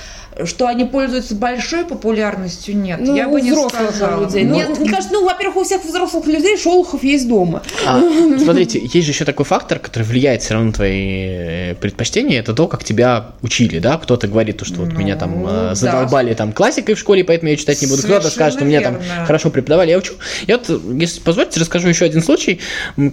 что 0.46 0.68
они 0.68 0.86
пользуются 0.86 1.36
большой 1.36 1.86
популярностью, 1.86 2.76
нет, 2.78 3.00
Ну, 3.02 3.16
я 3.16 3.28
у 3.28 3.32
бы 3.34 3.42
не 3.42 3.52
взрослых 3.52 3.92
сказала. 3.96 4.24
людей. 4.24 4.44
Ну, 4.44 4.56
Мне, 4.56 4.66
мне 4.68 4.90
кажется, 4.90 5.14
ну, 5.14 5.26
во-первых, 5.26 5.58
у 5.58 5.64
всех 5.64 5.84
взрослых 5.84 6.26
людей 6.28 6.58
Шолохов 6.58 7.04
есть 7.04 7.28
дома. 7.28 7.62
А, 7.86 8.02
смотрите, 8.40 8.80
есть 8.82 9.06
же 9.06 9.12
еще 9.12 9.26
такой 9.26 9.46
фактор, 9.46 9.80
который 9.80 10.04
влияет 10.04 10.42
все 10.42 10.54
равно 10.54 10.68
на 10.68 10.74
твои 10.74 11.26
э, 11.28 11.76
предпочтения, 11.76 12.40
это 12.40 12.54
то, 12.54 12.68
как 12.68 12.84
тебя 12.84 13.32
учили, 13.42 13.80
да? 13.80 13.98
Кто-то 13.98 14.28
говорит, 14.28 14.58
то, 14.58 14.66
что 14.66 14.82
вот 14.82 14.94
Ну, 14.94 15.00
меня 15.00 15.16
там 15.16 15.46
э, 15.46 15.50
да. 15.50 15.76
задолбали 15.76 16.34
там 16.34 16.54
классикой 16.54 16.96
в 16.96 17.00
школе, 17.00 17.24
поэтому 17.24 17.50
я 17.52 17.58
читать 17.58 17.82
не 17.82 17.88
буду. 17.88 18.02
Кто-то 18.04 18.30
скажет, 18.30 18.60
что 18.60 18.66
меня 18.66 18.82
там 18.82 18.98
хорошо 19.26 19.50
преподавали, 19.50 19.92
я 19.92 19.98
учу. 19.98 20.14
Я 20.48 20.58
вот, 20.58 20.82
если 20.94 21.20
позволите, 21.20 21.60
расскажу 21.60 21.88
еще 21.90 22.06
один 22.06 22.24
случай. 22.24 22.60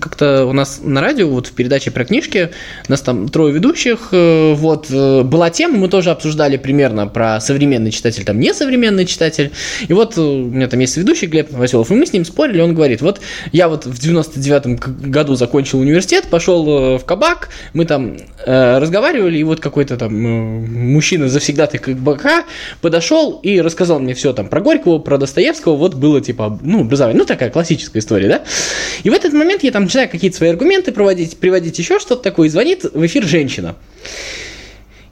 Как-то 0.01 0.47
у 0.47 0.53
нас 0.53 0.81
на 0.83 1.01
радио, 1.01 1.29
вот 1.29 1.49
в 1.49 1.53
передаче 1.53 1.91
про 1.91 2.05
книжки, 2.05 2.51
у 2.89 2.91
нас 2.93 3.01
там 3.01 3.29
трое 3.29 3.53
ведущих, 3.53 4.09
э, 4.13 4.55
вот, 4.55 4.91
была 4.91 5.51
тема, 5.51 5.79
мы 5.79 5.89
тоже 5.89 6.11
обсуждали 6.11 6.57
примерно 6.57 7.08
про 7.09 7.41
современный 7.41 7.91
читатель, 7.91 8.25
там, 8.25 8.39
несовременный 8.39 9.07
читатель. 9.07 9.53
И 9.87 9.93
вот 9.93 10.17
э, 10.17 10.21
у 10.21 10.47
меня 10.47 10.69
там 10.69 10.81
есть 10.81 10.97
ведущий 10.97 11.27
Глеб 11.27 11.53
Василов, 11.53 11.91
и 11.91 11.95
мы 11.95 12.07
с 12.07 12.13
ним 12.13 12.25
спорили, 12.25 12.61
он 12.61 12.75
говорит, 12.75 13.01
вот 13.03 13.21
я 13.53 13.69
вот 13.69 13.87
в 13.87 13.99
99-м 13.99 14.79
к- 14.79 14.89
году 14.89 15.35
закончил 15.35 15.81
университет, 15.81 16.27
пошел 16.31 16.95
э, 16.95 16.99
в 16.99 17.05
кабак, 17.05 17.49
мы 17.73 17.85
там 17.85 18.17
э, 18.45 18.79
разговаривали, 18.79 19.39
и 19.39 19.45
вот 19.45 19.61
какой-то 19.61 19.97
там 19.97 20.15
э, 20.15 20.67
мужчина 20.67 21.29
завсегдатый 21.29 21.81
кабака 21.81 22.45
подошел 22.81 23.41
и 23.43 23.61
рассказал 23.61 24.01
мне 24.01 24.15
все 24.15 24.33
там 24.33 24.49
про 24.49 24.61
Горького, 24.61 24.99
про 24.99 25.19
Достоевского, 25.19 25.77
вот 25.77 25.95
было 25.95 26.21
типа, 26.21 26.59
ну, 26.63 26.81
образование, 26.81 27.19
ну, 27.19 27.25
такая 27.25 27.51
классическая 27.51 27.99
история, 27.99 28.29
да? 28.29 28.45
И 29.03 29.11
в 29.11 29.13
этот 29.13 29.33
момент 29.33 29.63
я 29.63 29.71
там 29.71 29.85
начинаю 29.85 30.09
какие-то 30.09 30.37
свои 30.37 30.51
аргументы 30.51 30.93
проводить, 30.93 31.39
приводить 31.39 31.79
еще 31.79 31.99
что-то 31.99 32.23
такое, 32.23 32.49
и 32.49 32.51
звонит 32.51 32.85
в 32.85 33.07
эфир 33.07 33.25
женщина. 33.25 33.77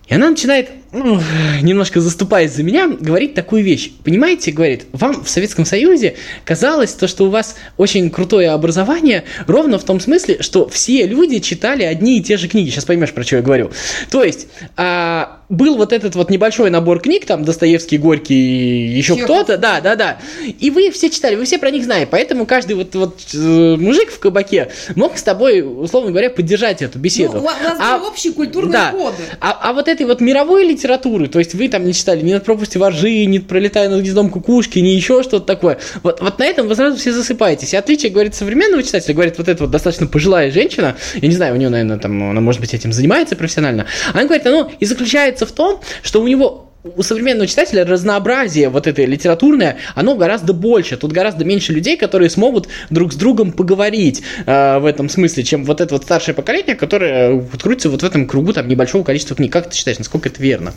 И 0.08 0.14
она 0.14 0.30
начинает, 0.30 0.70
ну, 0.96 1.20
немножко 1.62 2.00
заступаясь 2.00 2.52
за 2.52 2.62
меня, 2.62 2.88
говорить 2.88 3.34
такую 3.34 3.62
вещь. 3.62 3.90
Понимаете, 4.04 4.50
говорит, 4.50 4.86
вам 4.92 5.22
в 5.24 5.28
Советском 5.28 5.64
Союзе 5.64 6.16
казалось 6.44 6.92
то, 6.92 7.06
что 7.06 7.26
у 7.26 7.30
вас 7.30 7.56
очень 7.76 8.10
крутое 8.10 8.50
образование, 8.50 9.24
ровно 9.46 9.78
в 9.78 9.84
том 9.84 10.00
смысле, 10.00 10.38
что 10.40 10.68
все 10.68 11.06
люди 11.06 11.38
читали 11.38 11.82
одни 11.82 12.18
и 12.18 12.22
те 12.22 12.36
же 12.36 12.48
книги. 12.48 12.70
Сейчас 12.70 12.84
поймешь, 12.84 13.12
про 13.12 13.22
что 13.24 13.36
я 13.36 13.42
говорю. 13.42 13.70
То 14.10 14.24
есть, 14.24 14.48
а, 14.76 15.42
был 15.48 15.76
вот 15.76 15.92
этот 15.92 16.14
вот 16.14 16.30
небольшой 16.30 16.70
набор 16.70 17.00
книг, 17.00 17.24
там 17.24 17.44
Достоевский, 17.44 17.98
Горький, 17.98 18.86
еще 18.88 19.16
кто-то, 19.16 19.58
да, 19.58 19.80
да, 19.80 19.94
да. 19.94 20.18
И 20.58 20.70
вы 20.70 20.90
все 20.90 21.10
читали, 21.10 21.36
вы 21.36 21.44
все 21.44 21.58
про 21.58 21.70
них 21.70 21.84
знаете. 21.84 22.08
Поэтому 22.10 22.46
каждый 22.46 22.74
вот, 22.74 22.94
вот 22.94 23.20
э, 23.32 23.76
мужик 23.78 24.10
в 24.10 24.18
кабаке 24.18 24.72
мог 24.94 25.16
с 25.16 25.22
тобой, 25.22 25.62
условно 25.62 26.10
говоря, 26.10 26.30
поддержать 26.30 26.82
эту 26.82 26.98
беседу. 26.98 27.34
Ну, 27.34 27.38
у 27.40 27.42
вас 27.42 27.56
А- 27.78 27.98
общие 27.98 28.32
культурные 28.32 28.72
да. 28.72 28.90
коды. 28.90 29.22
А, 29.40 29.58
а 29.62 29.72
вот 29.72 29.88
этой 29.88 30.06
вот 30.06 30.20
мировой 30.20 30.66
литературы, 30.66 30.85
то 31.28 31.38
есть 31.38 31.54
вы 31.54 31.68
там 31.68 31.84
не 31.84 31.92
читали 31.92 32.22
ни 32.22 32.32
над 32.32 32.44
пропастью 32.44 32.80
воржи, 32.80 33.24
ни 33.24 33.38
пролетая 33.38 33.88
над 33.88 34.00
гнездом 34.00 34.30
кукушки, 34.30 34.78
ни 34.78 34.88
еще 34.88 35.22
что-то 35.22 35.46
такое. 35.46 35.78
Вот, 36.02 36.20
вот 36.20 36.38
на 36.38 36.44
этом 36.44 36.68
вы 36.68 36.74
сразу 36.74 36.96
все 36.96 37.12
засыпаетесь. 37.12 37.72
И 37.72 37.76
отличие, 37.76 38.10
говорит, 38.10 38.34
современного 38.34 38.82
читателя, 38.82 39.14
говорит, 39.14 39.38
вот 39.38 39.48
эта 39.48 39.64
вот 39.64 39.70
достаточно 39.70 40.06
пожилая 40.06 40.50
женщина, 40.50 40.96
я 41.14 41.28
не 41.28 41.34
знаю, 41.34 41.54
у 41.54 41.56
нее, 41.56 41.68
наверное, 41.68 41.98
там, 41.98 42.30
она, 42.30 42.40
может 42.40 42.60
быть, 42.60 42.74
этим 42.74 42.92
занимается 42.92 43.36
профессионально, 43.36 43.86
она 44.12 44.24
говорит, 44.24 44.46
оно 44.46 44.70
и 44.78 44.84
заключается 44.84 45.46
в 45.46 45.52
том, 45.52 45.80
что 46.02 46.22
у 46.22 46.26
него 46.26 46.65
у 46.94 47.02
современного 47.02 47.46
читателя 47.46 47.84
разнообразие 47.84 48.68
вот 48.68 48.86
это 48.86 49.04
литературное, 49.04 49.78
оно 49.94 50.14
гораздо 50.14 50.52
больше. 50.52 50.96
Тут 50.96 51.12
гораздо 51.12 51.44
меньше 51.44 51.72
людей, 51.72 51.96
которые 51.96 52.30
смогут 52.30 52.68
друг 52.90 53.12
с 53.12 53.16
другом 53.16 53.52
поговорить 53.52 54.22
э, 54.44 54.78
в 54.78 54.84
этом 54.84 55.08
смысле, 55.08 55.42
чем 55.42 55.64
вот 55.64 55.80
это 55.80 55.94
вот 55.94 56.04
старшее 56.04 56.34
поколение, 56.34 56.76
которое 56.76 57.38
э, 57.38 57.42
крутится 57.60 57.90
вот 57.90 58.02
в 58.02 58.04
этом 58.04 58.26
кругу 58.26 58.52
там 58.52 58.68
небольшого 58.68 59.02
количества 59.02 59.36
книг. 59.36 59.52
Как 59.52 59.70
ты 59.70 59.76
считаешь, 59.76 59.98
насколько 59.98 60.28
это 60.28 60.42
верно? 60.42 60.72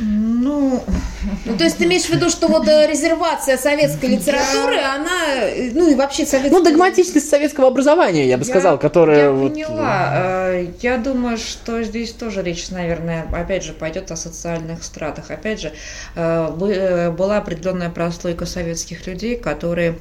Ну, 0.00 0.82
Ну, 1.44 1.56
то 1.56 1.64
есть 1.64 1.78
ты 1.78 1.84
имеешь 1.84 2.04
в 2.04 2.10
виду, 2.10 2.30
что 2.30 2.46
вот 2.48 2.68
э, 2.68 2.86
резервация 2.86 3.56
советской 3.56 4.06
литературы, 4.06 4.76
она, 4.78 5.34
э, 5.36 5.70
ну 5.74 5.90
и 5.90 5.94
вообще 5.94 6.24
советская... 6.24 6.58
Ну, 6.58 6.64
догматичность 6.64 7.28
советского 7.28 7.66
образования, 7.68 8.26
я 8.28 8.38
бы 8.38 8.44
сказал, 8.44 8.74
Я- 8.74 8.78
которая... 8.78 9.24
Я 9.24 9.30
вот, 9.32 9.52
поняла. 9.52 10.10
Э, 10.14 10.66
Я 10.80 10.98
думаю, 10.98 11.36
что 11.38 11.82
здесь 11.82 12.12
тоже 12.12 12.42
речь, 12.42 12.70
наверное, 12.70 13.26
опять 13.32 13.64
же, 13.64 13.72
пойдет 13.72 14.10
о 14.10 14.16
социальных 14.16 14.84
стратах. 14.84 15.30
Опять 15.30 15.60
же, 15.60 15.72
бы- 16.14 17.14
была 17.16 17.38
определенная 17.38 17.90
прослойка 17.90 18.46
советских 18.46 19.06
людей, 19.06 19.36
которые 19.36 19.98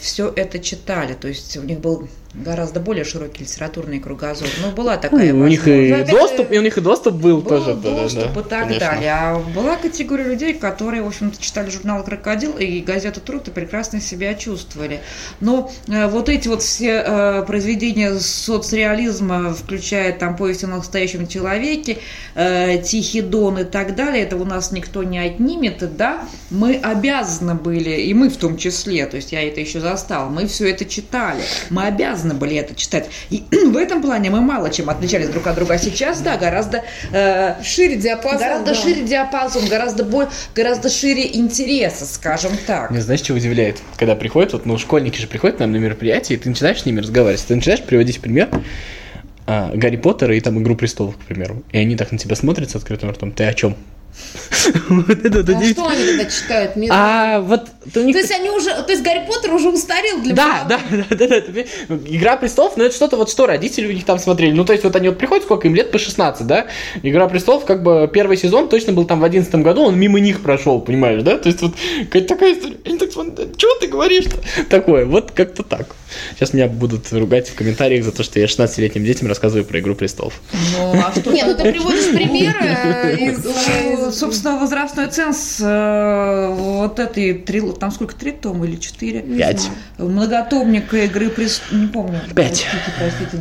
все 0.00 0.32
это 0.34 0.58
читали. 0.58 1.14
То 1.14 1.28
есть 1.28 1.56
у 1.56 1.62
них 1.62 1.80
был 1.80 2.08
гораздо 2.34 2.78
более 2.80 3.04
широкий 3.04 3.42
литературный 3.42 3.98
кругозор. 3.98 4.48
Ну, 4.62 4.70
была 4.70 4.96
такая 4.96 5.32
Ну, 5.32 5.44
у 5.44 5.48
них 5.48 5.66
и 5.66 6.04
доступ, 6.08 6.52
и 6.52 6.58
у 6.58 6.62
них 6.62 6.78
и 6.78 6.80
доступ 6.80 7.14
был, 7.14 7.38
Был 7.40 7.58
тоже. 7.58 7.74
доступ 7.74 8.34
да, 8.34 8.40
и 8.40 8.44
так 8.44 8.62
конечно. 8.62 8.78
далее. 8.78 9.10
А 9.12 9.38
была 9.54 9.76
категория 9.76 10.24
людей, 10.24 10.54
которые, 10.54 11.02
в 11.02 11.08
общем-то, 11.08 11.42
читали 11.42 11.70
журнал 11.70 12.04
«Крокодил» 12.04 12.56
и 12.56 12.80
газету 12.80 13.20
«Труд» 13.20 13.48
и 13.48 13.50
прекрасно 13.50 14.00
себя 14.00 14.34
чувствовали. 14.34 15.00
Но 15.40 15.72
э, 15.88 16.06
вот 16.06 16.28
эти 16.28 16.46
вот 16.46 16.62
все 16.62 17.02
э, 17.04 17.42
произведения 17.46 18.14
соцреализма, 18.18 19.52
включая 19.52 20.12
там 20.12 20.36
«Повесть 20.36 20.62
о 20.64 20.68
настоящем 20.68 21.26
человеке», 21.26 21.98
э, 22.36 22.78
«Тихий 22.82 23.22
дон» 23.22 23.58
и 23.58 23.64
так 23.64 23.96
далее, 23.96 24.22
это 24.22 24.36
у 24.36 24.44
нас 24.44 24.70
никто 24.70 25.02
не 25.02 25.18
отнимет, 25.18 25.96
да, 25.96 26.28
мы 26.50 26.76
обязаны 26.76 27.54
были, 27.54 27.90
и 27.90 28.14
мы 28.14 28.28
в 28.28 28.36
том 28.36 28.56
числе, 28.56 29.06
то 29.06 29.16
есть 29.16 29.32
я 29.32 29.42
это 29.42 29.60
еще 29.60 29.80
застала, 29.80 30.28
мы 30.28 30.46
все 30.46 30.70
это 30.70 30.84
читали, 30.84 31.42
мы 31.70 31.84
обязаны 31.84 32.19
были 32.34 32.56
это 32.56 32.74
читать. 32.74 33.08
И 33.30 33.44
в 33.50 33.76
этом 33.76 34.02
плане 34.02 34.30
мы 34.30 34.40
мало 34.40 34.70
чем 34.70 34.90
отличались 34.90 35.28
друг 35.28 35.46
от 35.46 35.56
друга. 35.56 35.74
А 35.74 35.78
сейчас, 35.78 36.20
да, 36.20 36.36
гораздо 36.36 36.82
э, 37.12 37.62
Шире 37.62 37.96
диапазон. 37.96 38.38
гораздо 38.38 38.66
да. 38.66 38.74
шире 38.74 39.02
диапазон, 39.02 39.68
гораздо, 39.68 40.04
боль, 40.04 40.28
гораздо 40.54 40.88
шире 40.88 41.28
интереса, 41.36 42.04
скажем 42.06 42.52
так. 42.66 42.90
Меня 42.90 43.02
знаешь, 43.02 43.20
что 43.20 43.34
удивляет? 43.34 43.78
Когда 43.96 44.14
приходят, 44.14 44.52
вот, 44.52 44.66
ну, 44.66 44.78
школьники 44.78 45.20
же 45.20 45.26
приходят 45.26 45.56
к 45.56 45.60
нам 45.60 45.72
на 45.72 45.76
мероприятие, 45.76 46.38
и 46.38 46.40
ты 46.40 46.48
начинаешь 46.48 46.82
с 46.82 46.86
ними 46.86 47.00
разговаривать. 47.00 47.44
Ты 47.46 47.54
начинаешь 47.54 47.82
приводить 47.82 48.20
пример 48.20 48.48
а, 49.46 49.72
Гарри 49.74 49.96
Поттера 49.96 50.36
и 50.36 50.40
там 50.40 50.60
Игру 50.62 50.76
престолов, 50.76 51.16
к 51.16 51.20
примеру. 51.20 51.62
И 51.72 51.78
они 51.78 51.96
так 51.96 52.12
на 52.12 52.18
тебя 52.18 52.36
смотрят 52.36 52.70
с 52.70 52.76
открытым 52.76 53.10
ртом. 53.10 53.32
Ты 53.32 53.44
о 53.44 53.54
чем? 53.54 53.76
Вот 54.88 55.10
это 55.10 55.42
вот 55.42 55.50
А 55.50 55.64
что 55.64 55.88
они 55.88 56.04
тогда 56.04 56.24
читают? 56.26 56.76
Мне- 56.76 56.88
А 56.90 57.40
вот 57.40 57.68
у 57.94 58.00
них 58.00 58.14
То 58.14 58.20
есть 58.20 58.32
они 58.32 58.50
уже, 58.50 58.70
то 58.70 58.90
есть 58.90 59.02
Гарри 59.02 59.24
Поттер 59.26 59.54
уже 59.54 59.68
устарел 59.68 60.20
для 60.20 60.34
Да, 60.34 60.66
да, 60.68 60.80
да, 60.90 61.04
да, 61.10 61.26
да, 61.26 61.40
понимаешь? 61.40 61.68
Игра 62.06 62.36
престолов, 62.36 62.76
ну 62.76 62.84
это 62.84 62.94
что-то 62.94 63.16
вот 63.16 63.30
что 63.30 63.46
родители 63.46 63.86
у 63.86 63.92
них 63.92 64.04
там 64.04 64.18
смотрели. 64.18 64.52
Ну, 64.52 64.64
то 64.64 64.72
есть, 64.72 64.84
вот 64.84 64.94
они 64.96 65.08
вот 65.08 65.18
приходят, 65.18 65.44
сколько 65.44 65.68
им 65.68 65.74
лет 65.74 65.90
по 65.90 65.98
16, 65.98 66.46
да? 66.46 66.66
Игра 67.02 67.28
престолов, 67.28 67.64
как 67.64 67.82
бы 67.82 68.10
первый 68.12 68.36
сезон 68.36 68.68
точно 68.68 68.92
был 68.92 69.04
там 69.04 69.20
в 69.20 69.24
11 69.24 69.54
году, 69.56 69.82
он 69.82 69.98
мимо 69.98 70.20
них 70.20 70.40
прошел, 70.42 70.80
понимаешь, 70.80 71.22
да? 71.22 71.38
То 71.38 71.48
есть, 71.48 71.62
вот 71.62 71.74
какая-то 72.04 72.28
такая 72.28 72.54
история. 72.54 72.76
Они 72.84 72.98
так 72.98 73.12
смотрят, 73.12 73.48
что 73.56 73.74
ты 73.80 73.86
говоришь-то? 73.86 74.64
Такое, 74.64 75.06
вот 75.06 75.30
как-то 75.32 75.62
так. 75.62 75.94
Сейчас 76.34 76.52
меня 76.52 76.66
будут 76.66 77.12
ругать 77.12 77.48
в 77.48 77.54
комментариях 77.54 78.04
за 78.04 78.12
то, 78.12 78.22
что 78.22 78.40
я 78.40 78.46
16-летним 78.46 79.04
детям 79.04 79.28
рассказываю 79.28 79.64
про 79.64 79.78
Игру 79.80 79.94
престолов. 79.94 80.40
Ну, 80.52 80.92
а 80.94 81.12
что 81.12 81.30
Не, 81.30 81.44
ну 81.44 81.54
ты 81.56 81.70
приводишь 81.72 82.10
примеры 82.12 82.58
э, 82.60 83.16
из... 83.16 83.44
Из- 84.08 84.18
Собственно, 84.18 84.58
возрастной 84.58 85.08
ценз 85.08 85.58
э, 85.60 86.54
вот 86.56 86.98
этой 86.98 87.34
три, 87.34 87.60
там 87.72 87.90
сколько, 87.90 88.14
три 88.14 88.32
тома 88.32 88.66
или 88.66 88.76
четыре? 88.76 89.20
Пять. 89.20 89.68
Многотомника 89.98 90.96
игры 91.04 91.30
престолов, 91.30 91.72
не 91.72 91.86
помню. 91.86 92.20
Пять. 92.34 92.66
Простите, 92.70 92.92
простите, 92.98 93.36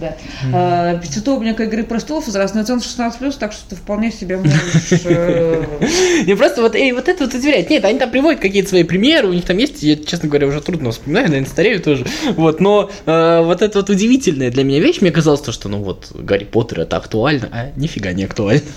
да. 0.51 0.93
Э, 0.93 0.99
Пятитомника 1.01 1.63
игры 1.63 1.83
престолов, 1.83 2.25
возрастной 2.27 2.63
ценз 2.63 2.85
16+, 2.85 3.37
так 3.39 3.51
что 3.53 3.69
ты 3.69 3.75
вполне 3.75 4.11
себе 4.11 4.37
можешь... 4.37 5.01
э, 5.05 5.63
Не 6.25 6.35
просто 6.35 6.61
вот, 6.61 6.75
эй, 6.75 6.91
вот 6.91 7.07
это 7.07 7.25
вот 7.25 7.33
удивляет. 7.33 7.69
Нет, 7.69 7.85
они 7.85 7.99
там 7.99 8.09
приводят 8.11 8.39
какие-то 8.41 8.69
свои 8.69 8.83
примеры, 8.83 9.27
у 9.29 9.33
них 9.33 9.45
там 9.45 9.57
есть, 9.57 9.81
я, 9.83 9.95
честно 9.95 10.29
говоря, 10.29 10.47
уже 10.47 10.61
трудно 10.61 10.91
вспоминаю, 10.91 11.27
наверное, 11.27 11.49
старею 11.49 11.81
тоже. 11.81 12.05
Вот, 12.35 12.59
но 12.59 12.89
э, 13.05 13.41
вот 13.43 13.61
это 13.61 13.79
вот 13.79 13.89
удивительная 13.89 14.51
для 14.51 14.63
меня 14.63 14.79
вещь, 14.79 15.01
мне 15.01 15.11
казалось, 15.11 15.41
то, 15.41 15.51
что, 15.51 15.69
ну 15.69 15.77
вот, 15.83 16.11
Гарри 16.13 16.45
Поттер 16.45 16.81
это 16.81 16.97
актуально, 16.97 17.49
а 17.51 17.69
нифига 17.75 18.13
не 18.13 18.23
актуально. 18.25 18.61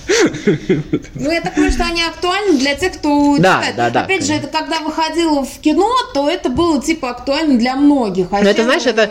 Ну, 1.15 1.31
я 1.31 1.41
так 1.41 1.57
что 1.73 1.85
они 1.85 2.03
актуальны 2.03 2.59
для 2.59 2.75
тех, 2.75 2.95
кто 2.95 3.37
Да, 3.39 3.59
читает. 3.59 3.77
да, 3.77 3.91
да, 3.91 4.03
Опять 4.03 4.23
же, 4.23 4.29
конечно. 4.29 4.47
это 4.49 4.59
когда 4.59 4.81
выходило 4.81 5.45
в 5.45 5.59
кино, 5.61 5.91
то 6.15 6.29
это 6.29 6.49
было 6.49 6.81
типа 6.83 7.11
актуально 7.11 7.59
для 7.59 7.77
многих. 7.77 8.27
А 8.31 8.43
Ну, 8.43 8.49
это, 8.49 8.65
знаешь, 8.65 8.87
это 8.87 9.11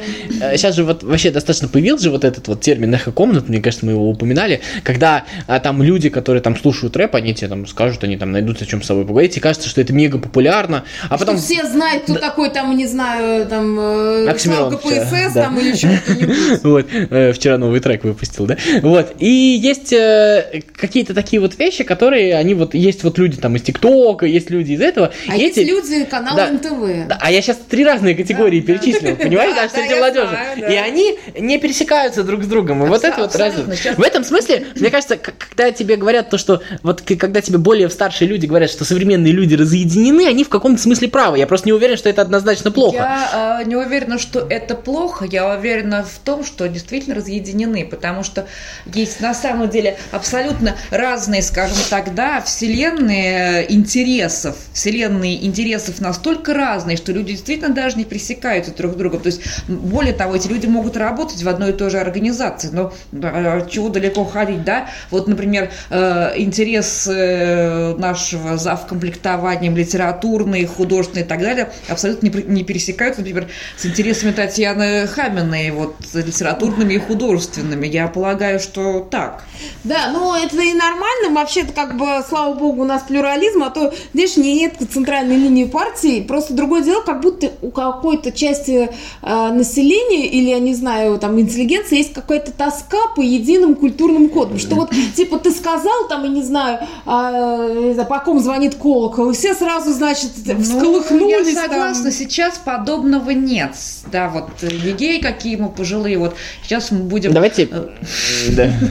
сейчас 0.57 0.75
же 0.75 0.83
вот 0.83 1.03
вообще 1.03 1.31
достаточно 1.31 1.67
появился 1.67 2.01
же 2.01 2.11
вот 2.11 2.23
этот 2.23 2.47
вот 2.47 2.61
термин 2.61 2.93
эхо-комнат, 2.93 3.47
мне 3.47 3.61
кажется, 3.61 3.85
мы 3.85 3.93
его 3.93 4.09
упоминали, 4.09 4.61
когда 4.83 5.25
а, 5.47 5.59
там 5.59 5.81
люди, 5.81 6.09
которые 6.09 6.41
там 6.41 6.57
слушают 6.57 6.95
рэп, 6.97 7.15
они 7.15 7.33
тебе 7.33 7.47
там 7.47 7.65
скажут, 7.67 8.03
они 8.03 8.17
там 8.17 8.31
найдут 8.31 8.61
о 8.61 8.65
чем 8.65 8.81
с 8.81 8.87
собой 8.87 9.03
поговорить, 9.03 9.37
и 9.37 9.39
кажется, 9.39 9.69
что 9.69 9.81
это 9.81 9.93
мега 9.93 10.17
популярно, 10.17 10.83
а 11.09 11.17
потом... 11.17 11.37
Что 11.37 11.45
все 11.45 11.65
знают, 11.67 12.03
кто 12.03 12.15
такой 12.15 12.49
там, 12.49 12.75
не 12.75 12.87
знаю, 12.87 13.45
там, 13.47 13.79
э, 13.79 14.27
Оксимирон 14.29 14.71
Слава 14.71 14.77
вчера, 14.77 15.05
КПСС 15.05 15.33
да. 15.33 15.43
там 15.43 15.59
или 15.59 15.73
кто-нибудь. 15.75 16.61
Вот, 16.63 16.87
э, 16.91 17.33
вчера 17.33 17.57
новый 17.57 17.79
трек 17.79 18.03
выпустил, 18.03 18.45
да? 18.45 18.57
Вот, 18.81 19.13
и 19.19 19.29
есть 19.29 19.93
э, 19.93 20.61
какие-то 20.75 21.13
такие 21.13 21.39
вот 21.39 21.57
вещи, 21.57 21.83
которые, 21.83 22.35
они 22.35 22.50
вот, 22.53 22.73
есть 22.73 23.03
вот 23.03 23.17
люди 23.17 23.37
там 23.37 23.55
из 23.55 23.61
ТикТока, 23.63 24.25
есть 24.25 24.49
люди 24.49 24.73
из 24.73 24.81
этого, 24.81 25.11
А 25.27 25.35
есть 25.35 25.57
эти- 25.57 25.67
люди 25.67 26.03
канала 26.05 26.35
Да. 26.37 26.49
НТВ. 26.51 27.07
Да, 27.07 27.17
а 27.21 27.31
я 27.31 27.41
сейчас 27.41 27.57
три 27.69 27.83
разные 27.85 28.15
категории 28.15 28.59
Да, 28.59 28.67
перечислил, 28.67 29.15
понимаешь, 29.21 29.55
Да, 29.55 29.69
среди 29.69 29.95
молодежи. 29.95 30.37
И 30.57 30.75
они 30.75 31.17
не 31.39 31.57
пересекаются 31.59 32.23
друг 32.23 32.43
с 32.43 32.47
другом. 32.47 32.83
И 32.85 32.87
вот 32.87 33.03
это 33.03 33.21
вот 33.21 33.35
разница. 33.35 33.93
В 33.93 34.01
этом 34.01 34.23
смысле, 34.23 34.65
мне 34.75 34.89
кажется, 34.89 35.17
когда 35.17 35.71
тебе 35.71 35.95
говорят 35.95 36.29
то, 36.29 36.37
что 36.37 36.61
вот 36.83 37.01
когда 37.01 37.41
тебе 37.41 37.57
более 37.57 37.89
старшие 37.89 38.27
люди 38.27 38.45
говорят, 38.45 38.69
что 38.71 38.85
современные 38.85 39.33
люди 39.33 39.55
разъединены, 39.55 40.27
они 40.27 40.43
в 40.43 40.49
каком-то 40.49 40.81
смысле 40.81 41.07
правы. 41.07 41.37
Я 41.37 41.47
просто 41.47 41.67
не 41.67 41.73
уверен, 41.73 41.97
что 41.97 42.09
это 42.09 42.21
однозначно 42.21 42.71
плохо. 42.71 42.95
Я 42.97 43.59
э, 43.61 43.67
не 43.67 43.75
уверена, 43.75 44.17
что 44.19 44.39
это 44.39 44.75
плохо. 44.75 45.25
Я 45.25 45.55
уверена 45.55 46.03
в 46.03 46.19
том, 46.19 46.43
что 46.45 46.67
действительно 46.67 47.15
разъединены, 47.15 47.85
потому 47.85 48.23
что 48.23 48.47
есть 48.93 49.19
на 49.21 49.33
самом 49.33 49.69
деле 49.69 49.97
абсолютно 50.11 50.75
разные, 50.89 51.41
скажем 51.41 51.77
так, 51.89 52.13
да, 52.15 52.40
вселенные 52.41 53.71
интересов. 53.71 54.55
Вселенные 54.73 55.45
интересов 55.45 56.01
настолько 56.01 56.53
разные, 56.53 56.97
что 56.97 57.11
люди 57.11 57.31
действительно 57.33 57.73
даже 57.73 57.97
не 57.97 58.05
пересекаются 58.05 58.73
друг 58.75 58.93
с 58.93 58.95
другом. 58.95 59.21
То 59.21 59.27
есть, 59.27 59.41
более 59.67 60.13
того, 60.13 60.35
эти 60.35 60.47
люди 60.47 60.67
могут 60.67 60.97
работать 60.97 61.41
в 61.41 61.49
одной 61.49 61.71
и 61.71 61.73
той 61.73 61.89
же 61.89 61.99
организации, 61.99 62.69
но 62.71 62.93
да, 63.11 63.65
чего 63.69 63.89
далеко 63.89 64.25
ходить, 64.25 64.63
да? 64.63 64.89
Вот, 65.09 65.27
например, 65.27 65.71
э, 65.89 66.33
интерес 66.37 67.07
э, 67.07 67.95
нашего 67.97 68.57
завкомплектованием 68.57 69.75
литературный, 69.75 70.65
художественный 70.65 71.23
и 71.23 71.27
так 71.27 71.39
далее 71.41 71.71
абсолютно 71.87 72.27
не 72.27 72.63
пересекаются, 72.63 73.21
например, 73.21 73.47
с 73.77 73.85
интересами 73.85 74.31
Татьяны 74.31 75.07
Хаминой, 75.07 75.71
вот, 75.71 75.95
литературными 76.13 76.93
и 76.93 76.97
художественными. 76.97 77.87
Я 77.87 78.07
полагаю, 78.07 78.59
что 78.59 78.99
так. 78.99 79.43
Да, 79.83 80.09
ну 80.11 80.35
это 80.35 80.59
и 80.61 80.73
нормально. 80.73 81.29
Вообще-то, 81.33 81.73
как 81.73 81.97
бы, 81.97 82.23
слава 82.31 82.53
богу, 82.53 82.83
у 82.83 82.85
нас 82.85 83.03
плюрализм, 83.03 83.61
а 83.63 83.69
то, 83.69 83.93
видишь, 84.13 84.37
нет 84.37 84.75
центральной 84.89 85.35
линии 85.35 85.65
партии. 85.65 86.21
Просто 86.21 86.53
другое 86.53 86.81
дело, 86.81 87.01
как 87.01 87.19
будто 87.19 87.51
у 87.61 87.71
какой-то 87.71 88.31
части 88.31 88.89
э, 89.21 89.51
населения 89.51 90.27
или, 90.27 90.49
я 90.49 90.59
не 90.59 90.73
знаю, 90.73 91.19
там, 91.19 91.37
интеллигенции 91.41 91.97
есть 91.97 92.13
какая-то 92.13 92.53
тоска 92.53 93.07
по 93.15 93.21
единым 93.21 93.75
культурным 93.75 94.29
кодам. 94.29 94.59
Что 94.59 94.75
вот, 94.75 94.91
типа, 95.15 95.39
ты 95.39 95.51
сказал, 95.51 96.07
там, 96.07 96.23
я 96.23 96.29
не 96.29 96.41
знаю, 96.41 96.79
не 97.05 97.93
знаю, 97.93 98.07
по 98.07 98.19
ком 98.19 98.39
звонит 98.39 98.75
колокол, 98.75 99.31
и 99.31 99.33
все 99.33 99.53
сразу, 99.53 99.91
значит, 99.91 100.31
всколыхнулись. 100.61 101.53
Ну, 101.53 101.61
я 101.61 101.61
согласна, 101.63 102.03
там. 102.03 102.13
сейчас 102.13 102.57
подобного 102.63 103.31
нет. 103.31 103.75
Да, 104.09 104.29
вот 104.29 104.49
э, 104.61 104.69
людей, 104.69 105.21
какие 105.21 105.57
мы 105.57 105.67
пожилые, 105.67 106.17
вот 106.17 106.35
сейчас 106.63 106.91
мы 106.91 106.99
будем... 106.99 107.33
Давайте... 107.33 107.67
э, 107.69 107.89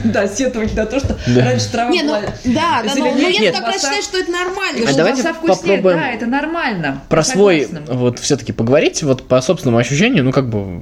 Да. 0.03 0.27
Сетовать 0.27 0.75
на 0.75 0.85
то, 0.85 0.99
что 0.99 1.17
раньше 1.35 1.71
трава 1.71 1.91
Не, 1.91 2.03
ну, 2.03 2.09
была... 2.09 2.21
да, 2.45 2.83
да, 2.83 2.91
но 2.95 3.30
нет. 3.39 3.55
как 3.55 3.65
раз 3.67 3.75
считаю, 3.75 4.01
что 4.01 4.17
это 4.17 4.31
нормально. 4.31 4.79
А 4.83 4.87
что 4.87 4.97
давайте 4.97 5.21
вкуснее, 5.33 5.77
попробуем 5.77 5.97
Да, 5.97 6.11
это 6.11 6.25
нормально. 6.25 7.01
Про 7.09 7.23
свой, 7.23 7.67
вот, 7.87 8.19
все-таки 8.19 8.51
поговорить, 8.51 9.03
вот, 9.03 9.27
по 9.27 9.41
собственному 9.41 9.77
ощущению, 9.77 10.23
ну, 10.23 10.31
как 10.31 10.49
бы, 10.49 10.79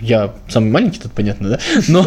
я 0.00 0.32
самый 0.48 0.70
маленький 0.70 1.00
тут, 1.00 1.12
понятно, 1.12 1.50
да? 1.50 1.58
Но, 1.88 2.06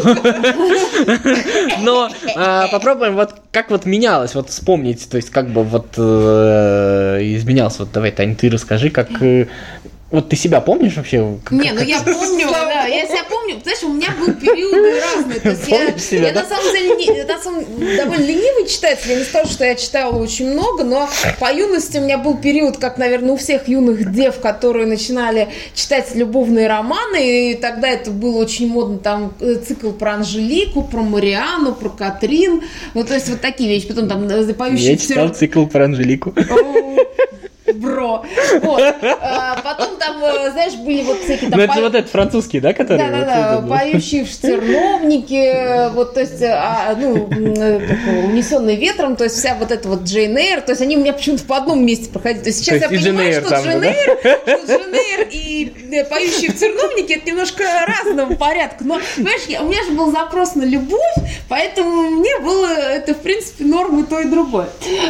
но 1.81 2.09
а, 2.35 2.67
попробуем, 2.67 3.15
вот, 3.15 3.35
как 3.51 3.71
вот 3.71 3.85
менялось, 3.85 4.35
вот, 4.35 4.49
вспомнить, 4.49 5.09
то 5.09 5.17
есть, 5.17 5.29
как 5.29 5.49
бы, 5.49 5.63
вот, 5.63 5.87
э, 5.97 7.19
изменялся, 7.21 7.79
вот, 7.79 7.91
давай, 7.91 8.11
Тань, 8.11 8.35
ты 8.35 8.49
расскажи, 8.49 8.89
как, 8.89 9.09
э, 9.21 9.47
вот, 10.09 10.29
ты 10.29 10.35
себя 10.35 10.61
помнишь 10.61 10.95
вообще? 10.95 11.37
Как- 11.43 11.51
Не, 11.51 11.73
ну 11.73 11.81
я 11.81 11.99
помню, 12.01 12.47
да, 12.49 12.76
я 12.87 13.05
себя 13.05 13.23
помню, 13.29 13.59
знаешь, 13.63 13.83
у 13.83 13.89
меня 13.93 14.09
был 14.19 14.33
периоды 14.33 14.99
разные, 15.01 15.39
то 15.39 15.49
есть 15.49 15.67
я, 15.67 15.77
Помнишь 15.77 16.01
себя, 16.01 16.27
я 16.27 16.33
да? 16.33 16.43
на 16.43 16.49
самом 16.49 16.73
деле 16.73 16.95
не- 16.95 17.23
на 17.23 17.39
самом- 17.39 17.65
довольно 17.97 18.23
ленивый 18.23 18.67
читатель, 18.67 19.11
я 19.11 19.15
не 19.17 19.23
скажу, 19.23 19.49
что 19.51 19.65
я 19.65 19.75
читала 19.75 20.15
очень 20.17 20.51
много, 20.51 20.83
но 20.83 21.09
по 21.39 21.51
юности 21.53 21.97
у 21.97 22.01
меня 22.01 22.17
был 22.17 22.37
период, 22.37 22.77
как, 22.77 22.97
наверное, 22.97 23.31
у 23.33 23.37
всех 23.37 23.67
юных 23.67 24.11
дев, 24.11 24.39
которые 24.39 24.85
начинали 24.87 25.49
читать 25.73 26.15
любовные 26.15 26.67
романы, 26.67 27.51
и 27.51 27.55
тогда 27.55 27.87
это 27.89 28.11
было 28.11 28.37
очень 28.37 28.67
модно, 28.67 28.97
там 28.99 29.33
э, 29.39 29.55
цикл 29.55 29.91
про 29.91 30.13
Анжелику, 30.13 30.83
про 30.83 31.01
Мариану, 31.01 31.73
про 31.73 31.89
Катрин, 31.89 32.61
ну 32.93 33.03
то 33.03 33.13
есть 33.13 33.29
вот 33.29 33.41
такие 33.41 33.69
вещи, 33.69 33.87
потом 33.87 34.07
там 34.07 34.27
э, 34.27 34.53
поющие 34.53 34.91
Я 34.91 34.97
читал 34.97 35.29
цикл 35.29 35.65
про 35.65 35.85
Анжелику. 35.85 36.33
Бро. 37.75 38.25
Вот. 38.61 38.81
А, 39.21 39.59
потом 39.63 39.96
там, 39.99 40.23
э, 40.23 40.51
знаешь, 40.51 40.75
были 40.75 41.03
вот 41.03 41.19
всякие 41.19 41.49
там... 41.49 41.59
Ну, 41.59 41.65
это 41.65 41.73
по- 41.73 41.81
вот 41.81 41.95
этот 41.95 42.11
французский, 42.11 42.59
да, 42.59 42.73
который? 42.73 42.97
Да, 42.97 43.25
да, 43.25 43.59
вот 43.61 43.69
поющие 43.69 44.25
в 44.25 44.29
терновнике, 44.31 45.89
вот, 45.93 46.13
то 46.13 46.19
есть, 46.21 46.41
а, 46.43 46.95
ну, 46.99 47.27
э, 47.31 47.79
как, 47.87 48.25
унесенные 48.25 48.75
ветром, 48.77 49.15
то 49.15 49.23
есть 49.23 49.37
вся 49.37 49.55
вот 49.55 49.71
эта 49.71 49.87
вот 49.87 50.03
Джейн 50.03 50.37
Эйр, 50.37 50.61
то 50.61 50.71
есть 50.71 50.81
они 50.81 50.97
у 50.97 50.99
меня 51.01 51.13
почему-то 51.13 51.43
по 51.43 51.57
одном 51.57 51.85
месте 51.85 52.09
проходили. 52.09 52.43
То 52.43 52.49
есть 52.49 52.59
сейчас 52.59 52.79
То 52.81 52.93
есть 52.93 53.05
я 53.05 53.11
понимаю, 53.11 53.31
Джейн 53.31 53.43
Эйр 53.43 53.45
что 53.45 53.63
Джейн 53.63 53.81
да? 53.81 53.87
Эйр, 53.87 54.59
что 54.63 54.67
Джейн 54.67 54.93
Эйр 54.95 55.27
и 55.31 55.73
э, 55.91 56.05
поющие 56.05 56.51
в 56.51 56.55
терновнике 56.59 57.15
это 57.15 57.27
немножко 57.27 57.63
разного 57.87 58.33
порядка. 58.35 58.83
Но, 58.83 58.99
понимаешь, 59.15 59.41
я- 59.47 59.61
у 59.63 59.67
меня 59.67 59.83
же 59.83 59.91
был 59.91 60.11
запрос 60.11 60.55
на 60.55 60.63
любовь, 60.63 60.99
поэтому 61.49 62.09
мне 62.09 62.37
было 62.39 62.67
это, 62.67 63.13
в 63.13 63.19
принципе, 63.19 63.63
норм 63.65 64.03
и 64.03 64.07
то, 64.07 64.19
и 64.19 64.25
другое. 64.25 64.67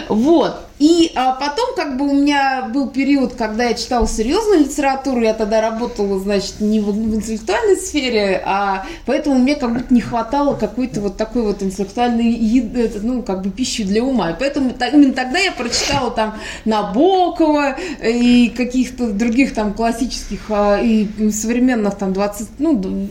Вот. 0.09 0.57
И 0.79 1.11
а, 1.15 1.31
потом, 1.33 1.75
как 1.75 1.97
бы, 1.97 2.07
у 2.07 2.13
меня 2.13 2.69
был 2.71 2.89
период, 2.89 3.33
когда 3.33 3.63
я 3.65 3.73
читала 3.73 4.07
серьезную 4.07 4.59
литературу, 4.59 4.76
я 4.81 5.33
тогда 5.33 5.61
работала, 5.61 6.19
значит, 6.19 6.59
не 6.59 6.79
в, 6.79 6.85
в 6.87 7.15
интеллектуальной 7.15 7.77
сфере, 7.77 8.41
а 8.45 8.85
поэтому 9.05 9.37
мне 9.37 9.55
как 9.55 9.73
будто 9.73 9.93
не 9.93 10.01
хватало 10.01 10.55
какой-то 10.55 11.01
вот 11.01 11.17
такой 11.17 11.41
вот 11.43 11.63
интеллектуальной 11.63 12.31
еды, 12.31 12.91
ну, 13.01 13.21
как 13.23 13.41
бы 13.41 13.49
пищи 13.49 13.83
для 13.83 14.03
ума. 14.03 14.31
И 14.31 14.35
поэтому 14.39 14.71
так- 14.71 14.93
именно 14.93 15.13
тогда 15.13 15.39
я 15.39 15.51
прочитала 15.51 16.11
там 16.11 16.35
Набокова 16.65 17.75
и 18.03 18.53
каких-то 18.55 19.07
других 19.11 19.53
там 19.53 19.73
классических 19.73 20.39
а, 20.49 20.79
и 20.81 21.07
современных 21.31 21.95
там 21.95 22.13
20, 22.13 22.47
ну, 22.59 23.07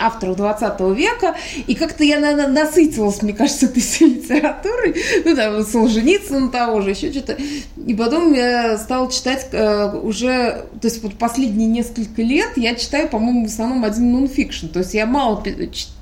авторов 0.00 0.36
20 0.36 0.80
века, 0.96 1.34
и 1.66 1.74
как-то 1.74 2.04
я 2.04 2.18
на- 2.18 2.34
на- 2.36 2.48
насытилась, 2.48 3.22
мне 3.22 3.32
кажется, 3.32 3.66
этой 3.66 3.80
всей 3.82 4.14
литературой, 4.14 4.94
ну, 5.24 5.36
там, 5.36 5.64
Солженицын 5.64 6.50
того 6.50 6.80
же, 6.80 6.90
еще 6.90 7.10
что-то. 7.12 7.36
И 7.86 7.94
потом 7.94 8.32
я 8.32 8.78
стала 8.78 9.10
читать 9.10 9.48
э, 9.52 9.90
уже, 10.02 10.64
то 10.80 10.88
есть 10.88 11.02
вот 11.02 11.14
последние 11.14 11.68
несколько 11.68 12.22
лет 12.22 12.56
я 12.56 12.74
читаю, 12.74 13.08
по-моему, 13.08 13.46
в 13.46 13.50
основном 13.50 13.84
один 13.84 14.12
нонфикшн, 14.12 14.68
то 14.68 14.80
есть 14.80 14.94
я 14.94 15.06
мало, 15.06 15.42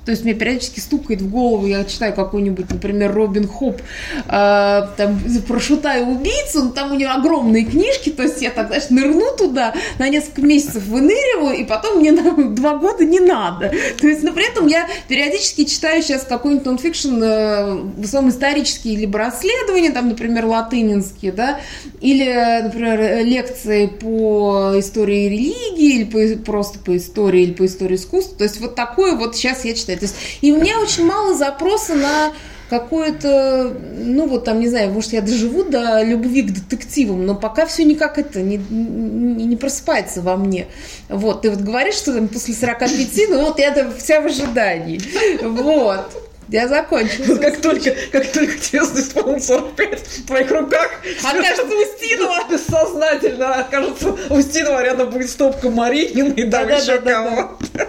то 0.05 0.11
есть 0.11 0.23
мне 0.23 0.33
периодически 0.35 0.79
стукает 0.79 1.21
в 1.21 1.29
голову, 1.29 1.65
я 1.65 1.83
читаю 1.83 2.13
какой-нибудь, 2.13 2.69
например, 2.69 3.13
Робин 3.13 3.47
Хоп, 3.47 3.81
э, 4.27 4.81
там, 4.97 5.19
про 5.47 5.59
шута 5.59 5.97
и 5.97 6.03
убийцу, 6.03 6.65
ну, 6.65 6.71
там 6.71 6.91
у 6.91 6.95
него 6.95 7.11
огромные 7.11 7.65
книжки, 7.65 8.11
то 8.11 8.23
есть 8.23 8.41
я 8.41 8.51
так, 8.51 8.67
знаешь, 8.67 8.89
нырну 8.89 9.35
туда, 9.35 9.73
на 9.97 10.07
несколько 10.07 10.41
месяцев 10.41 10.85
выныриваю, 10.85 11.57
и 11.57 11.63
потом 11.63 11.99
мне 11.99 12.11
на 12.11 12.31
два 12.49 12.77
года 12.77 13.03
не 13.03 13.19
надо. 13.19 13.73
То 13.99 14.07
есть, 14.07 14.21
но 14.23 14.31
при 14.31 14.47
этом 14.49 14.67
я 14.67 14.87
периодически 15.07 15.65
читаю 15.65 16.03
сейчас 16.03 16.23
какой-нибудь 16.23 16.65
нонфикшн, 16.65 17.23
э, 17.23 17.73
в 17.97 18.03
основном 18.03 18.31
исторические 18.31 18.97
либо 18.97 19.17
расследования, 19.17 19.89
там, 19.89 20.09
например, 20.09 20.45
латынинские, 20.45 21.31
да, 21.31 21.59
или, 21.99 22.61
например, 22.61 23.25
лекции 23.25 23.87
по 23.87 24.73
истории 24.77 25.29
религии, 25.29 25.95
или 25.95 26.03
по- 26.03 26.43
просто 26.43 26.77
по 26.77 26.95
истории, 26.95 27.41
или 27.43 27.53
по 27.53 27.65
истории 27.65 27.95
искусства. 27.95 28.37
То 28.37 28.43
есть 28.43 28.59
вот 28.61 28.75
такое 28.75 29.15
вот 29.15 29.35
сейчас 29.35 29.65
я 29.65 29.73
читаю. 29.73 29.94
То 29.95 30.05
есть, 30.05 30.15
и 30.41 30.51
у 30.51 30.57
меня 30.57 30.79
очень 30.79 31.05
мало 31.05 31.35
запроса 31.35 31.95
на 31.95 32.31
какое-то, 32.69 33.75
ну 33.97 34.27
вот 34.27 34.45
там, 34.45 34.59
не 34.59 34.67
знаю, 34.67 34.91
может, 34.91 35.13
я 35.13 35.21
доживу 35.21 35.63
до 35.63 36.01
любви 36.01 36.41
к 36.41 36.51
детективам, 36.51 37.25
но 37.25 37.35
пока 37.35 37.65
все 37.65 37.83
никак 37.83 38.17
это 38.17 38.41
не, 38.41 38.57
не, 38.57 39.45
не 39.45 39.55
просыпается 39.55 40.21
во 40.21 40.35
мне. 40.35 40.67
Вот, 41.09 41.43
ты 41.43 41.51
вот 41.51 41.59
говоришь, 41.59 41.95
что 41.95 42.13
там 42.13 42.27
после 42.27 42.53
45, 42.53 43.29
ну 43.29 43.41
вот 43.45 43.59
я 43.59 43.71
там 43.71 43.93
вся 43.95 44.21
в 44.21 44.25
ожидании. 44.25 44.99
Вот. 45.41 46.05
Я 46.47 46.67
закончила. 46.67 47.37
Как 47.37 47.59
только, 47.59 47.95
как 48.11 48.31
только 48.31 48.57
тебе 48.59 48.79
исполнится 48.79 49.55
45 49.55 49.99
в 49.99 50.27
твоих 50.27 50.51
руках, 50.51 50.91
Окажется 51.23 51.63
Устинова. 51.63 52.47
бессознательно 52.51 53.55
окажется 53.55 54.15
Устинова, 54.29 54.83
рядом 54.83 55.09
будет 55.09 55.29
стопка 55.29 55.69
Маринина 55.69 56.33
и 56.33 56.49
там 56.49 56.67
еще 56.67 56.99
Да-да-да-да-да. 56.99 57.87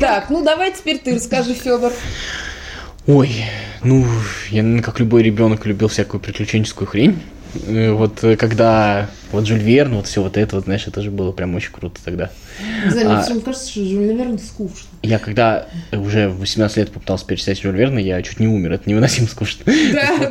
Так, 0.00 0.30
ну 0.30 0.44
давай 0.44 0.72
теперь 0.72 0.98
ты 0.98 1.14
расскажи, 1.14 1.54
Федор. 1.54 1.92
Ой, 3.06 3.44
Ну, 3.82 4.06
я, 4.50 4.80
как 4.82 4.98
любой 4.98 5.22
ребенок, 5.22 5.66
любил 5.66 5.88
всякую 5.88 6.20
приключенческую 6.20 6.88
хрень. 6.88 7.22
Э, 7.66 7.92
Вот 7.92 8.24
э, 8.24 8.36
когда 8.36 9.10
вот 9.34 9.46
Жюль 9.46 9.58
Верн, 9.58 9.94
вот 9.96 10.06
все 10.06 10.22
вот 10.22 10.36
это, 10.36 10.56
вот, 10.56 10.64
знаешь, 10.64 10.86
это 10.86 11.02
же 11.02 11.10
было 11.10 11.32
прям 11.32 11.54
очень 11.54 11.70
круто 11.72 12.00
тогда. 12.04 12.30
Не 12.84 12.90
знаю, 12.90 13.08
мне 13.08 13.16
А- 13.18 13.22
всё 13.22 13.40
кажется, 13.40 13.70
что 13.70 13.84
Жюль 13.84 14.12
Верн 14.14 14.38
скучно. 14.38 14.88
Я 15.02 15.18
когда 15.18 15.66
уже 15.92 16.28
в 16.28 16.40
18 16.40 16.76
лет 16.78 16.90
попытался 16.92 17.26
перечитать 17.26 17.60
Жюль 17.60 17.76
Верна, 17.76 18.00
я 18.00 18.22
чуть 18.22 18.40
не 18.40 18.46
умер, 18.48 18.72
это 18.72 18.88
невыносимо 18.88 19.26
скучно. 19.28 19.64
Да, 19.92 20.30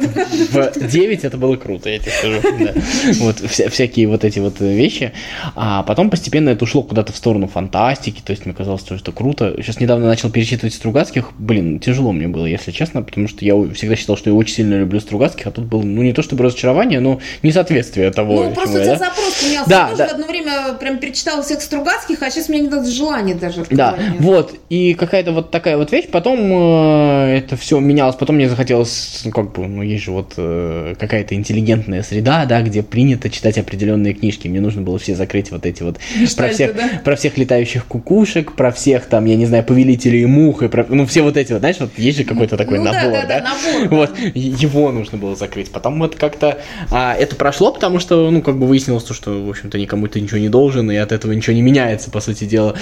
да. 0.54 0.72
В 0.76 0.88
9 0.88 1.24
это 1.24 1.38
было 1.38 1.56
круто, 1.58 1.90
я 1.90 2.00
тебе 2.00 2.12
скажу. 2.12 2.42
Вот 3.20 3.40
вся- 3.42 3.70
всякие 3.70 4.08
вот 4.08 4.24
эти 4.24 4.40
вот 4.40 4.62
э, 4.62 4.74
вещи. 4.74 5.12
А 5.56 5.84
потом 5.84 6.10
постепенно 6.10 6.50
это 6.50 6.64
ушло 6.64 6.82
куда-то 6.84 7.14
в 7.14 7.18
сторону 7.18 7.48
фантастики, 7.48 8.22
то 8.24 8.32
есть 8.32 8.46
мне 8.46 8.56
казалось, 8.56 8.82
что 8.82 8.96
это 8.96 9.12
круто. 9.12 9.54
Сейчас 9.58 9.80
недавно 9.80 10.08
начал 10.08 10.30
перечитывать 10.32 10.74
Стругацких. 10.74 11.32
Блин, 11.38 11.80
тяжело 11.80 12.12
мне 12.12 12.28
было, 12.28 12.46
если 12.46 12.72
честно, 12.72 13.02
потому 13.04 13.28
что 13.28 13.46
я 13.46 13.54
всегда 13.74 13.96
считал, 13.96 14.18
что 14.18 14.30
я 14.30 14.36
очень 14.36 14.56
сильно 14.56 14.76
люблю 14.80 15.00
Стругацких, 15.00 15.48
а 15.48 15.52
тут 15.52 15.66
было, 15.66 15.82
ну, 15.84 16.02
не 16.02 16.14
то 16.14 16.22
чтобы 16.24 16.44
разочарование, 16.44 17.00
но 17.00 17.20
несоответствие 17.44 18.12
того, 18.12 18.46
Ну, 18.46 18.54
просто 18.54 18.93
да. 18.94 19.10
запрос 19.10 19.34
поменялся. 19.42 19.70
Да, 19.70 19.82
я 19.82 19.86
тоже 19.90 19.98
да. 19.98 20.08
в 20.08 20.12
одно 20.12 20.28
время 20.28 20.74
прям 20.80 20.98
перечитала 20.98 21.44
всех 21.44 21.62
Стругацких, 21.62 22.22
а 22.22 22.30
сейчас 22.30 22.50
у 22.50 22.54
меня 22.54 22.70
нет 22.70 22.88
желания 22.88 23.36
даже 23.36 23.66
Да, 23.70 23.98
вот, 24.20 24.54
и 24.70 24.94
какая-то 24.94 25.32
вот 25.32 25.52
такая 25.52 25.78
вот 25.78 25.92
вещь, 25.92 26.08
потом 26.12 26.40
э, 26.42 27.38
это 27.38 27.58
все 27.58 27.80
менялось, 27.80 28.16
потом 28.16 28.36
мне 28.36 28.50
захотелось, 28.50 29.22
ну, 29.26 29.32
как 29.32 29.52
бы, 29.54 29.68
ну, 29.68 29.82
есть 29.82 30.04
же 30.04 30.12
вот 30.12 30.34
э, 30.38 30.96
какая-то 31.00 31.36
интеллигентная 31.36 32.04
среда, 32.04 32.46
да, 32.46 32.62
где 32.62 32.84
принято 32.84 33.30
читать 33.30 33.58
определенные 33.58 34.14
книжки, 34.14 34.48
мне 34.48 34.62
нужно 34.62 34.82
было 34.82 34.98
все 35.00 35.16
закрыть 35.16 35.52
вот 35.52 35.66
эти 35.66 35.84
вот, 35.84 35.98
про 35.98 36.20
Гештальты, 36.20 36.54
всех, 36.54 36.76
да? 36.76 36.90
про 37.04 37.16
всех 37.16 37.38
летающих 37.38 37.86
кукушек, 37.86 38.54
про 38.54 38.72
всех 38.72 39.06
там, 39.06 39.26
я 39.26 39.36
не 39.36 39.46
знаю, 39.46 39.64
повелителей 39.64 40.26
мух, 40.26 40.64
и 40.64 40.68
про, 40.68 40.86
ну, 40.88 41.06
все 41.06 41.22
вот 41.22 41.38
эти 41.38 41.54
вот, 41.54 41.60
знаешь, 41.60 41.78
вот 41.80 41.92
есть 41.98 42.18
же 42.18 42.24
какой-то 42.24 42.58
такой 42.58 42.80
Ну 42.80 42.86
да, 42.86 42.94
набор, 42.94 43.12
да, 43.12 43.28
да, 43.28 43.40
набор, 43.40 43.90
да. 43.90 43.96
Вот, 43.96 44.20
и- 44.20 44.40
его 44.40 44.92
нужно 44.92 45.18
было 45.18 45.36
закрыть, 45.36 45.72
потом 45.72 46.00
вот 46.00 46.16
как-то 46.16 46.60
а, 46.92 47.14
это 47.14 47.36
прошло, 47.36 47.72
потому 47.72 48.00
что, 48.00 48.30
ну, 48.32 48.42
как 48.42 48.58
бы 48.58 48.68
выяснилось, 48.84 49.04
то, 49.04 49.14
что, 49.14 49.44
в 49.44 49.50
общем-то, 49.50 49.78
никому 49.78 50.08
ты 50.08 50.20
ничего 50.20 50.40
не 50.40 50.50
должен, 50.50 50.92
и 50.92 50.96
от 50.96 51.12
этого 51.12 51.32
ничего 51.32 51.56
не 51.56 51.62
меняется, 51.62 52.12
по 52.12 52.20
сути 52.20 52.46
дела. 52.46 52.76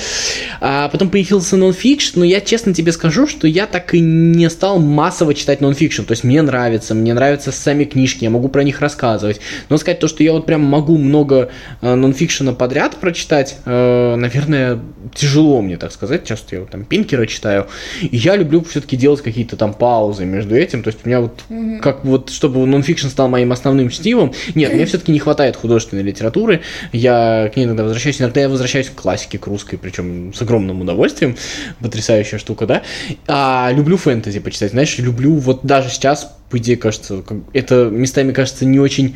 А 0.59 0.89
потом 0.89 1.09
появился 1.09 1.57
нонфикшн, 1.57 2.19
но 2.19 2.25
я 2.25 2.41
честно 2.41 2.73
тебе 2.73 2.91
скажу, 2.91 3.27
что 3.27 3.47
я 3.47 3.67
так 3.67 3.93
и 3.93 3.99
не 3.99 4.49
стал 4.49 4.79
массово 4.79 5.33
читать 5.33 5.61
нонфикшн. 5.61 6.03
То 6.03 6.13
есть 6.13 6.23
мне 6.23 6.41
нравится, 6.41 6.95
мне 6.95 7.13
нравятся 7.13 7.51
сами 7.51 7.83
книжки, 7.83 8.23
я 8.23 8.29
могу 8.29 8.49
про 8.49 8.63
них 8.63 8.81
рассказывать. 8.81 9.41
Но 9.69 9.77
сказать 9.77 9.99
то, 9.99 10.07
что 10.07 10.23
я 10.23 10.33
вот 10.33 10.45
прям 10.45 10.61
могу 10.61 10.97
много 10.97 11.49
э, 11.81 11.95
нонфикшена 11.95 12.53
подряд 12.53 12.95
прочитать, 12.95 13.57
э, 13.65 14.15
наверное, 14.15 14.79
тяжело 15.13 15.61
мне 15.61 15.77
так 15.77 15.91
сказать. 15.91 16.25
Часто 16.25 16.55
я 16.55 16.61
вот 16.61 16.71
там 16.71 16.85
Пинкера 16.85 17.25
читаю. 17.25 17.67
И 18.01 18.17
я 18.17 18.35
люблю 18.35 18.63
все-таки 18.63 18.97
делать 18.97 19.21
какие-то 19.21 19.55
там 19.55 19.73
паузы 19.73 20.25
между 20.25 20.55
этим. 20.55 20.83
То 20.83 20.89
есть 20.89 20.99
у 21.03 21.07
меня 21.07 21.21
вот, 21.21 21.41
как 21.81 22.03
вот, 22.05 22.29
чтобы 22.29 22.65
нонфикшн 22.65 23.07
стал 23.07 23.27
моим 23.27 23.51
основным 23.51 23.89
чтивом, 23.89 24.33
нет, 24.55 24.73
мне 24.73 24.85
все-таки 24.85 25.11
не 25.11 25.19
хватает 25.19 25.55
художественной 25.81 26.03
литературы. 26.03 26.61
Я 26.91 27.49
к 27.53 27.57
ней 27.57 27.65
иногда 27.65 27.83
возвращаюсь. 27.83 28.21
Иногда 28.21 28.41
я 28.41 28.49
возвращаюсь 28.49 28.89
к 28.89 28.95
классике, 28.95 29.37
к 29.37 29.47
русской, 29.47 29.77
причем 29.77 30.33
с 30.33 30.41
огромным 30.41 30.81
удовольствием. 30.81 31.35
Потрясающая 31.79 32.39
штука, 32.39 32.65
да? 32.65 32.81
А 33.27 33.71
люблю 33.73 33.97
фэнтези 33.97 34.39
почитать. 34.39 34.71
Знаешь, 34.71 34.97
люблю 34.99 35.35
вот 35.35 35.61
даже 35.63 35.89
сейчас, 35.89 36.35
по 36.49 36.57
идее, 36.57 36.77
кажется, 36.77 37.23
это 37.53 37.89
местами 37.91 38.31
кажется 38.31 38.65
не 38.65 38.79
очень 38.79 39.15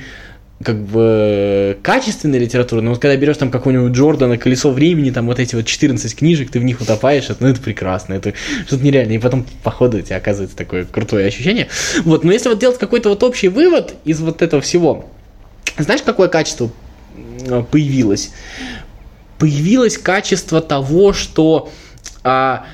как 0.64 0.82
бы 0.86 1.78
качественная 1.84 2.40
литература, 2.40 2.80
но 2.80 2.92
вот 2.92 3.02
когда 3.02 3.18
берешь 3.18 3.36
там 3.36 3.52
какого-нибудь 3.52 3.92
Джордана 3.92 4.38
«Колесо 4.38 4.72
времени», 4.72 5.12
там 5.12 5.26
вот 5.26 5.38
эти 5.38 5.54
вот 5.54 5.66
14 5.66 6.16
книжек, 6.16 6.50
ты 6.50 6.62
в 6.62 6.64
них 6.64 6.80
утопаешь, 6.80 7.26
это, 7.26 7.44
ну 7.44 7.50
это 7.50 7.60
прекрасно, 7.60 8.14
это 8.14 8.34
что-то 8.66 8.82
нереальное, 8.82 9.18
и 9.18 9.20
потом 9.20 9.46
по 9.64 9.70
ходу 9.70 9.98
у 9.98 10.02
тебя 10.02 10.16
оказывается 10.16 10.56
такое 10.56 10.86
крутое 10.86 11.28
ощущение. 11.28 11.68
Вот, 12.06 12.24
но 12.24 12.32
если 12.32 12.48
вот 12.48 12.58
делать 12.58 12.80
какой-то 12.80 13.10
вот 13.10 13.22
общий 13.24 13.50
вывод 13.50 13.96
из 14.06 14.22
вот 14.22 14.42
этого 14.42 14.62
всего, 14.62 15.06
знаешь, 15.78 16.02
какое 16.04 16.28
качество 16.28 16.70
м, 17.48 17.66
появилось? 17.66 18.32
Появилось 19.40 19.98
качество 19.98 20.62
того, 20.62 21.12
что 21.14 21.70
а, 22.24 22.66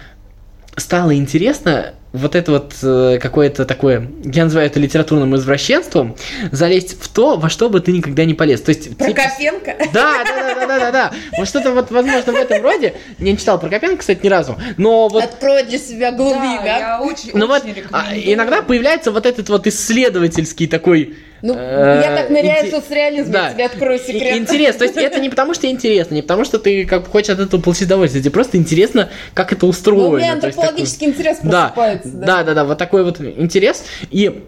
стало 0.78 1.16
интересно 1.16 1.94
вот 2.14 2.36
это 2.36 2.52
вот 2.52 2.74
э, 2.84 3.20
какое-то 3.22 3.64
такое, 3.64 4.12
я 4.26 4.44
называю 4.44 4.68
это 4.68 4.82
литературным 4.82 5.34
извращенством, 5.38 6.18
залезть 6.52 7.02
в 7.02 7.08
то, 7.08 7.38
во 7.38 7.50
что 7.50 7.70
бы 7.70 7.80
ты 7.80 7.94
никогда 7.94 8.26
не 8.26 8.34
полез. 8.34 8.62
То 8.62 8.70
есть, 8.70 8.84
типа- 8.90 9.06
Прокопенко. 9.06 9.76
да, 9.94 10.24
да, 10.26 10.26
да, 10.26 10.56
да, 10.56 10.68
да, 10.68 10.80
да, 10.80 10.92
да. 10.92 11.12
Вот 11.38 11.48
что-то 11.48 11.72
вот, 11.72 11.90
возможно, 11.90 12.34
в 12.34 12.36
этом 12.36 12.62
роде. 12.62 12.96
Я 13.18 13.32
не 13.32 13.38
читал 13.38 13.58
про 13.62 13.70
Копенко, 13.70 13.98
кстати, 13.98 14.20
ни 14.24 14.28
разу. 14.28 14.58
Но 14.76 15.08
вот 15.08 15.24
Откроет 15.24 15.70
для 15.70 15.78
себя 15.78 16.12
глубины, 16.12 16.58
Да, 16.58 16.64
да? 16.64 16.78
я 16.80 17.02
очень, 17.02 17.32
ну 17.34 17.48
вот, 17.48 17.64
очень 17.64 17.76
а, 17.92 18.04
рекомендую. 18.04 18.34
иногда 18.34 18.62
появляется 18.62 19.12
вот 19.12 19.26
этот 19.26 19.48
вот 19.50 19.66
исследовательский 19.68 20.68
такой... 20.68 21.16
Ну, 21.42 21.56
э, 21.58 22.02
я 22.06 22.16
так 22.16 22.30
ныряю 22.30 22.66
в 22.66 22.68
инте- 22.68 22.72
соцреализм, 22.72 23.32
да. 23.32 23.48
я 23.48 23.54
тебе 23.54 23.66
открою 23.66 23.98
секрет. 24.00 24.36
И- 24.36 24.40
Интерес, 24.40 24.76
то 24.76 24.84
есть 24.84 24.96
это 24.98 25.20
не 25.20 25.30
потому, 25.30 25.54
что 25.54 25.68
интересно, 25.68 26.14
не 26.16 26.22
потому, 26.22 26.46
что 26.46 26.60
ты 26.60 26.86
как 26.86 27.08
хочешь 27.08 27.30
от 27.30 27.40
этого 27.40 27.60
получить 27.62 27.88
удовольствие, 27.88 28.22
тебе 28.24 28.32
просто 28.32 28.58
интересно, 28.58 29.10
как 29.34 29.52
это 29.52 29.66
Ну, 29.66 29.72
устроено. 29.72 30.08
у 30.08 30.18
меня 30.18 30.36
то 30.38 30.48
есть 30.48 30.58
такой- 30.58 30.70
антропологический 30.70 31.08
интерес 31.08 31.38
да, 31.42 31.70
просыпается. 31.70 32.10
да, 32.10 32.44
да, 32.44 32.54
да, 32.54 32.64
вот 32.64 32.78
такой 32.78 33.04
вот 33.04 33.20
интерес. 33.20 33.84
И 34.12 34.44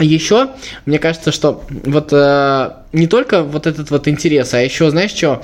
еще, 0.00 0.48
мне 0.86 0.98
кажется, 0.98 1.30
что 1.30 1.62
вот 1.68 2.08
э, 2.12 2.70
не 2.92 3.06
только 3.06 3.42
вот 3.42 3.66
этот 3.66 3.90
вот 3.90 4.08
интерес, 4.08 4.52
а 4.54 4.60
еще, 4.60 4.90
знаешь 4.90 5.12
что, 5.12 5.42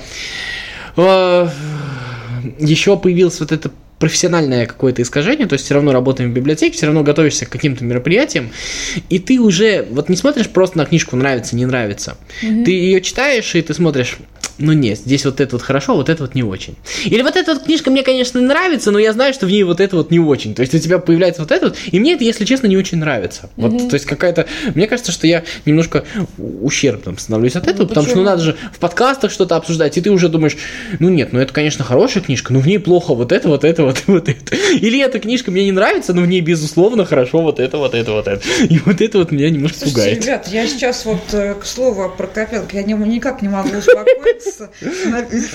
еще 2.59 2.97
появилось 2.97 3.41
вот 3.41 3.53
это 3.53 3.71
профессиональное 3.99 4.67
какое-то 4.67 5.03
искажение, 5.03 5.47
то 5.47 5.53
есть 5.53 5.67
все 5.67 5.75
равно 5.75 5.93
работаем 5.93 6.31
в 6.31 6.35
библиотеке, 6.35 6.75
все 6.75 6.87
равно 6.87 7.03
готовишься 7.03 7.45
к 7.45 7.51
каким-то 7.51 7.85
мероприятиям, 7.85 8.51
и 9.11 9.19
ты 9.19 9.39
уже 9.39 9.87
вот 9.91 10.09
не 10.09 10.17
смотришь 10.17 10.49
просто 10.49 10.79
на 10.79 10.87
книжку 10.87 11.17
нравится, 11.17 11.55
не 11.55 11.67
нравится. 11.67 12.17
Ты 12.41 12.71
ее 12.71 13.03
читаешь, 13.03 13.55
и 13.55 13.61
ты 13.61 13.75
смотришь, 13.75 14.17
ну 14.61 14.73
нет, 14.73 14.99
здесь 14.99 15.25
вот 15.25 15.41
это 15.41 15.57
вот 15.57 15.63
хорошо, 15.63 15.97
вот 15.97 16.09
это 16.09 16.23
вот 16.23 16.35
не 16.35 16.43
очень. 16.43 16.77
Или 17.05 17.23
вот 17.23 17.37
эта 17.37 17.55
вот 17.55 17.65
книжка 17.65 17.91
мне, 17.91 18.03
конечно, 18.03 18.41
нравится, 18.41 18.91
но 18.91 18.99
я 18.99 19.13
знаю, 19.13 19.35
что 19.35 19.47
в 19.47 19.51
ней 19.51 19.63
вот 19.63 19.81
это 19.81 19.97
вот 19.97 20.11
не 20.11 20.21
очень. 20.21 20.55
То 20.55 20.63
есть 20.63 20.75
у 20.75 20.79
тебя 20.79 20.99
появляется 20.99 21.43
вот 21.43 21.51
это 21.51 21.67
вот, 21.67 21.77
и 21.91 21.99
мне 21.99 22.15
это, 22.15 22.25
если 22.25 22.45
честно, 22.45 22.67
не 22.67 22.77
очень 22.77 22.99
нравится. 22.99 23.51
Вот, 23.57 23.89
то 23.89 23.95
есть 23.95 24.07
какая-то... 24.07 24.47
Мне 24.75 24.87
кажется, 24.87 25.13
что 25.13 25.27
я 25.27 25.45
немножко 25.65 26.05
ущербным 26.39 27.19
становлюсь 27.19 27.57
от 27.57 27.67
этого, 27.67 27.87
потому 27.87 28.07
что 28.07 28.17
ну, 28.17 28.23
почему? 28.23 28.31
надо 28.31 28.43
же 28.43 28.57
в 28.73 28.79
подкастах 28.79 29.31
что-то 29.31 29.57
обсуждать, 29.57 29.97
и 29.97 30.01
ты 30.01 30.11
уже 30.11 30.29
думаешь, 30.29 30.57
ну 30.99 31.09
нет, 31.09 31.33
ну 31.33 31.41
это, 31.41 31.53
конечно, 31.53 31.85
хорошая 31.85 32.23
книжка, 32.23 32.53
но 32.53 32.61
в 32.61 32.67
ней 32.67 32.79
плохо 32.79 33.15
вот 33.15 33.33
это, 33.33 33.49
вот 33.49 33.65
это, 33.65 33.85
вот 33.85 34.03
вот 34.07 34.29
это. 34.29 34.57
Или 34.73 35.01
эта 35.01 35.19
книжка 35.19 35.51
мне 35.51 35.65
не 35.65 35.73
нравится, 35.73 36.13
но 36.13 36.23
в 36.23 36.27
ней, 36.27 36.41
безусловно, 36.41 37.05
хорошо 37.05 37.43
вот 37.43 37.61
это, 37.61 37.79
вот 37.79 37.95
это, 37.95 38.13
вот 38.13 38.29
это. 38.29 38.43
И 38.69 38.79
вот 38.79 39.01
это 39.01 39.19
вот 39.19 39.31
меня 39.31 39.51
немножко 39.51 39.79
Слушайте, 39.79 40.01
пугает. 40.01 40.25
ребят, 40.25 40.49
я 40.49 40.67
сейчас 40.67 41.05
вот 41.05 41.33
э, 41.33 41.55
к 41.55 41.65
слову 41.65 42.03
о 42.03 42.09
Прокопенко, 42.09 42.77
я 42.77 42.83
не- 42.83 42.95
никак 42.95 43.43
не 43.43 43.49
могу 43.49 43.77
успокоиться. 43.77 44.50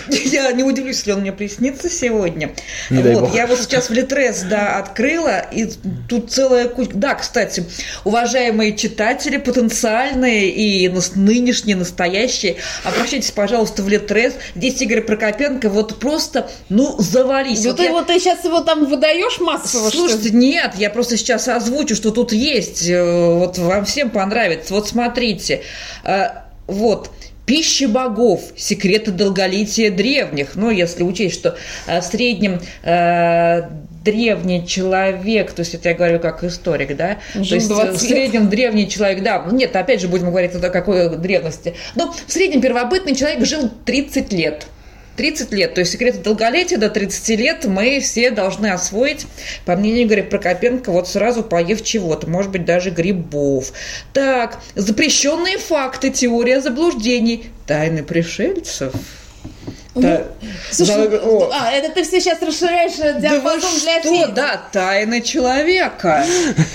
Я 0.10 0.51
не 0.51 0.63
удивлюсь, 0.63 0.97
если 0.97 1.12
он 1.12 1.21
мне 1.21 1.31
приснится 1.31 1.89
сегодня. 1.89 2.51
Не 2.89 3.01
дай 3.03 3.13
Вот, 3.15 3.21
бог. 3.25 3.36
я 3.36 3.47
вот 3.47 3.60
сейчас 3.60 3.89
в 3.89 3.93
Литрес, 3.93 4.41
да, 4.41 4.77
открыла, 4.77 5.39
и 5.51 5.69
тут 6.10 6.31
целая 6.31 6.67
куча... 6.67 6.91
Да, 6.93 7.15
кстати, 7.15 7.65
уважаемые 8.03 8.75
читатели, 8.75 9.38
потенциальные 9.38 10.49
и 10.49 10.88
нас- 10.89 11.15
нынешние, 11.15 11.75
настоящие, 11.75 12.58
обращайтесь, 12.84 13.31
пожалуйста, 13.31 13.84
в 13.84 13.89
Литрес. 13.89 14.34
Здесь 14.55 14.81
Игорь 14.81 15.01
Прокопенко 15.01 15.69
вот 15.69 15.99
просто, 15.99 16.49
ну, 16.69 16.95
завались. 16.99 17.65
Вот 17.65 17.77
ты 17.77 17.84
я- 17.84 17.91
вот 17.91 18.08
ты 18.08 18.19
сейчас 18.19 18.43
его 18.43 18.62
там 18.62 18.86
выдаешь 18.86 19.39
массово, 19.39 19.89
что 19.89 20.05
ли? 20.05 20.12
Слушайте, 20.13 20.36
нет, 20.36 20.73
я 20.77 20.89
просто 20.89 21.17
сейчас 21.17 21.47
озвучу, 21.47 21.95
что 21.95 22.12
тут 22.12 22.31
есть. 22.34 22.88
э, 22.88 23.36
Вот 23.36 23.58
вам 23.58 23.86
всем 23.86 24.10
понравится. 24.10 24.73
Вот 24.73 24.88
смотрите. 24.88 25.62
э, 26.03 26.27
Вот. 26.67 27.12
Пища 27.45 27.88
богов. 27.88 28.41
Секреты 28.55 29.12
долголетия 29.12 29.91
древних. 29.91 30.55
Ну, 30.55 30.69
если 30.69 31.03
учесть, 31.03 31.36
что 31.36 31.55
э, 31.88 32.01
в 32.01 32.03
среднем 32.03 32.60
э, 32.84 33.69
древний 34.03 34.65
человек, 34.65 35.51
то 35.51 35.62
есть 35.62 35.75
это 35.75 35.89
я 35.89 35.95
говорю 35.95 36.19
как 36.19 36.43
историк, 36.43 36.95
да, 36.95 37.17
Жил 37.34 37.45
то 37.45 37.55
есть 37.55 37.71
э, 37.71 37.73
20 37.73 37.95
в 37.95 37.99
среднем 37.99 38.49
древний 38.49 38.89
человек, 38.89 39.23
да, 39.23 39.43
ну, 39.45 39.55
нет, 39.55 39.75
опять 39.75 40.01
же 40.01 40.08
будем 40.08 40.27
говорить 40.27 40.55
о 40.55 40.69
какой 40.69 41.17
древности, 41.17 41.75
но 41.95 42.12
в 42.12 42.31
среднем 42.31 42.62
первобытный 42.62 43.15
человек 43.15 43.45
жил 43.45 43.69
30 43.86 44.31
лет. 44.34 44.67
30 45.15 45.51
лет, 45.51 45.73
то 45.73 45.82
есть 45.82 45.91
секреты 45.91 46.19
долголетия 46.19 46.78
до 46.78 46.89
30 46.89 47.30
лет 47.39 47.65
мы 47.65 47.99
все 47.99 48.32
должны 48.32 48.67
освоить, 48.67 49.28
по 49.65 49.75
мнению 49.75 50.08
Игоря 50.08 50.23
Прокопенко, 50.23 50.91
вот 50.91 51.08
сразу 51.08 51.43
поев 51.43 51.84
чего-то, 51.84 52.30
может 52.30 52.51
быть, 52.51 52.65
даже 52.65 52.89
грибов. 52.89 53.71
Так, 54.13 54.60
запрещенные 54.75 55.58
факты, 55.58 56.10
теория 56.10 56.62
заблуждений, 56.62 57.49
тайны 57.65 58.04
пришельцев. 58.04 58.93
Да. 59.95 60.23
Слушай, 60.71 61.08
Да, 61.08 61.17
о. 61.23 61.49
а, 61.53 61.71
это 61.71 61.89
ты 61.93 62.03
все 62.03 62.19
сейчас 62.19 62.41
расширяешь 62.41 62.99
э, 62.99 63.13
Да 63.13 63.29
диапазон 63.29 63.79
для 63.81 63.99
что, 64.01 64.10
фильма. 64.12 64.27
да, 64.27 64.62
тайна 64.71 65.21
человека, 65.21 66.25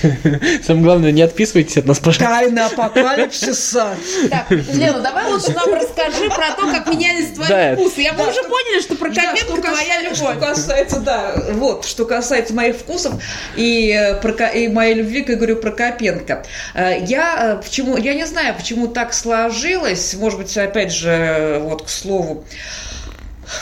Самое 0.66 0.84
главное, 0.84 1.12
не 1.12 1.20
отписывайтесь 1.20 1.76
от 1.76 1.84
нас, 1.86 1.98
пожалуйста. 1.98 2.24
тайна 2.24 2.66
апокалипсиса. 2.66 3.94
Так, 4.30 4.50
Лена, 4.50 5.00
давай 5.00 5.30
лучше 5.30 5.52
нам 5.52 5.74
расскажи 5.74 6.28
про 6.30 6.50
то, 6.56 6.72
как 6.72 6.86
менялись 6.88 7.32
твои 7.34 7.48
Да. 7.48 7.74
вкусы. 7.76 8.00
Я 8.00 8.12
мы 8.12 8.18
Да, 8.18 8.24
уже 8.30 8.40
что- 8.40 8.48
поняли, 8.48 8.80
что 8.80 8.94
Да, 8.94 9.00
Прокопенко 9.00 9.38
что 9.38 9.56
твоя 9.62 9.74
касается- 9.76 10.14
Что 10.14 10.32
любовь. 10.32 10.48
касается, 10.48 11.00
да, 11.00 11.34
вот, 11.52 11.84
что 11.84 12.04
касается 12.06 12.54
моих 12.54 12.76
вкусов 12.76 13.14
и, 13.56 13.90
э, 13.90 14.20
Проко- 14.20 14.48
и 14.54 14.68
моей 14.68 14.94
любви 14.94 15.22
к 15.22 15.30
Игорю 15.30 15.56
Прокопенко. 15.56 16.44
Э, 16.74 16.98
Я 17.04 17.60
почему, 17.62 17.96
я 17.98 18.14
не 18.14 18.24
знаю, 18.26 18.54
почему 18.54 18.86
так 18.88 19.12
сложилось, 19.12 20.14
может 20.14 20.38
быть, 20.38 20.56
опять 20.56 20.92
же, 20.92 21.58
вот 21.62 21.84
к 21.84 21.88
слову, 21.90 22.44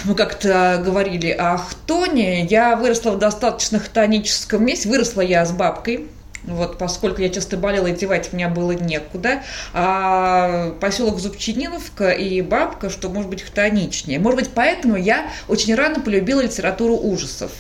мы 0.04 0.14
как-то 0.14 0.80
говорили 0.84 1.30
о 1.30 1.56
хтоне. 1.56 2.44
Я 2.44 2.76
выросла 2.76 3.12
в 3.12 3.18
достаточно 3.18 3.78
хтоническом 3.78 4.64
месте. 4.64 4.88
Выросла 4.88 5.20
я 5.20 5.44
с 5.44 5.52
бабкой. 5.52 6.06
Вот, 6.44 6.78
поскольку 6.78 7.20
я 7.20 7.28
часто 7.28 7.56
болела, 7.56 7.88
и 7.88 7.94
девать 7.94 8.32
меня 8.32 8.48
было 8.48 8.72
некуда. 8.72 9.42
А 9.74 10.70
поселок 10.80 11.18
Зубчининовка 11.18 12.10
и 12.10 12.40
бабка, 12.42 12.90
что 12.90 13.08
может 13.08 13.28
быть 13.28 13.42
хтоничнее. 13.42 14.18
Может 14.18 14.38
быть, 14.40 14.50
поэтому 14.54 14.96
я 14.96 15.30
очень 15.48 15.74
рано 15.74 16.00
полюбила 16.00 16.40
литературу 16.40 16.96
ужасов. 16.96 17.50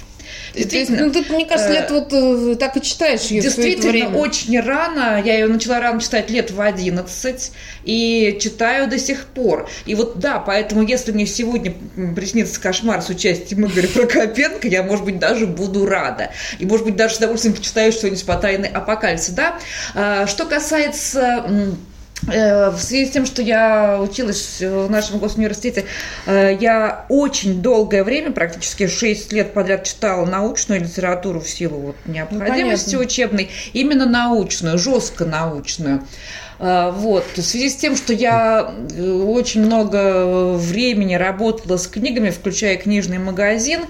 Действительно, 0.54 1.06
ну, 1.06 1.12
ты, 1.12 1.24
мне 1.32 1.46
кажется, 1.46 1.70
э, 1.70 1.74
лет 1.74 1.90
вот 1.90 2.12
э, 2.12 2.56
так 2.56 2.76
и 2.76 2.82
читаешь 2.82 3.22
ее 3.22 3.40
Действительно, 3.40 4.16
очень 4.16 4.60
рано. 4.60 5.22
Я 5.24 5.34
ее 5.34 5.46
начала 5.46 5.80
рано 5.80 6.00
читать 6.00 6.30
лет 6.30 6.50
в 6.50 6.60
11 6.60 7.52
и 7.84 8.38
читаю 8.40 8.88
до 8.88 8.98
сих 8.98 9.26
пор. 9.26 9.68
И 9.86 9.94
вот 9.94 10.18
да, 10.18 10.38
поэтому 10.38 10.82
если 10.82 11.12
мне 11.12 11.26
сегодня 11.26 11.74
приснится 12.14 12.60
кошмар 12.60 13.02
с 13.02 13.08
участием 13.08 13.66
Игоря 13.66 13.88
Прокопенко, 13.88 14.68
я, 14.68 14.82
может 14.82 15.04
быть, 15.04 15.18
даже 15.18 15.46
буду 15.46 15.86
рада. 15.86 16.30
И, 16.58 16.66
может 16.66 16.86
быть, 16.86 16.96
даже 16.96 17.14
с 17.14 17.18
удовольствием 17.18 17.54
почитаю 17.54 17.92
что-нибудь 17.92 18.24
по 18.24 18.36
тайной 18.36 18.68
апокалипсисе. 18.68 19.32
Да? 19.32 19.58
А, 19.94 20.26
Что 20.26 20.46
касается... 20.46 21.76
э, 22.26 22.70
в 22.70 22.78
связи 22.78 23.06
с 23.06 23.10
тем, 23.10 23.26
что 23.26 23.42
я 23.42 23.98
училась 24.00 24.60
в 24.60 24.90
нашем 24.90 25.18
госуниверситете, 25.18 25.84
э, 26.26 26.56
я 26.60 27.04
очень 27.08 27.62
долгое 27.62 28.04
время, 28.04 28.32
практически 28.32 28.86
6 28.86 29.32
лет 29.32 29.54
подряд 29.54 29.84
читала 29.84 30.26
научную 30.26 30.80
литературу 30.80 31.40
в 31.40 31.48
силу 31.48 31.78
вот 31.78 31.96
необходимости 32.06 32.96
понятно. 32.96 33.06
учебной, 33.06 33.50
именно 33.72 34.06
научную, 34.06 34.78
жестко 34.78 35.24
научную. 35.24 36.02
А, 36.60 36.90
Вот. 36.90 37.24
В 37.36 37.42
связи 37.42 37.68
с 37.68 37.76
тем, 37.76 37.96
что 37.96 38.12
я 38.12 38.74
э, 38.96 39.10
очень 39.10 39.64
много 39.64 40.54
времени 40.54 41.14
работала 41.14 41.76
с 41.76 41.86
книгами, 41.86 42.30
включая 42.30 42.76
книжный 42.76 43.18
магазин, 43.18 43.82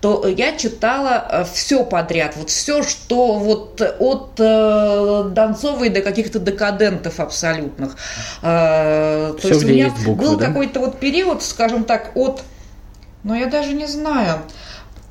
то 0.00 0.26
я 0.26 0.56
читала 0.56 1.46
все 1.52 1.84
подряд. 1.84 2.34
Вот 2.36 2.50
все, 2.50 2.82
что 2.82 3.34
вот 3.34 3.80
от 3.80 4.34
э, 4.38 5.30
Донцовой 5.30 5.88
до 5.88 6.02
каких-то 6.02 6.38
декадентов 6.38 7.20
абсолютных. 7.20 7.96
А, 8.42 9.32
То 9.40 9.48
есть 9.48 9.64
у 9.64 9.66
меня 9.68 9.92
буквы, 10.04 10.14
был 10.14 10.36
да? 10.36 10.46
какой-то 10.46 10.80
вот 10.80 10.98
период, 10.98 11.42
скажем 11.42 11.84
так, 11.84 12.12
от, 12.14 12.42
ну 13.22 13.34
я 13.34 13.46
даже 13.46 13.72
не 13.72 13.86
знаю, 13.86 14.40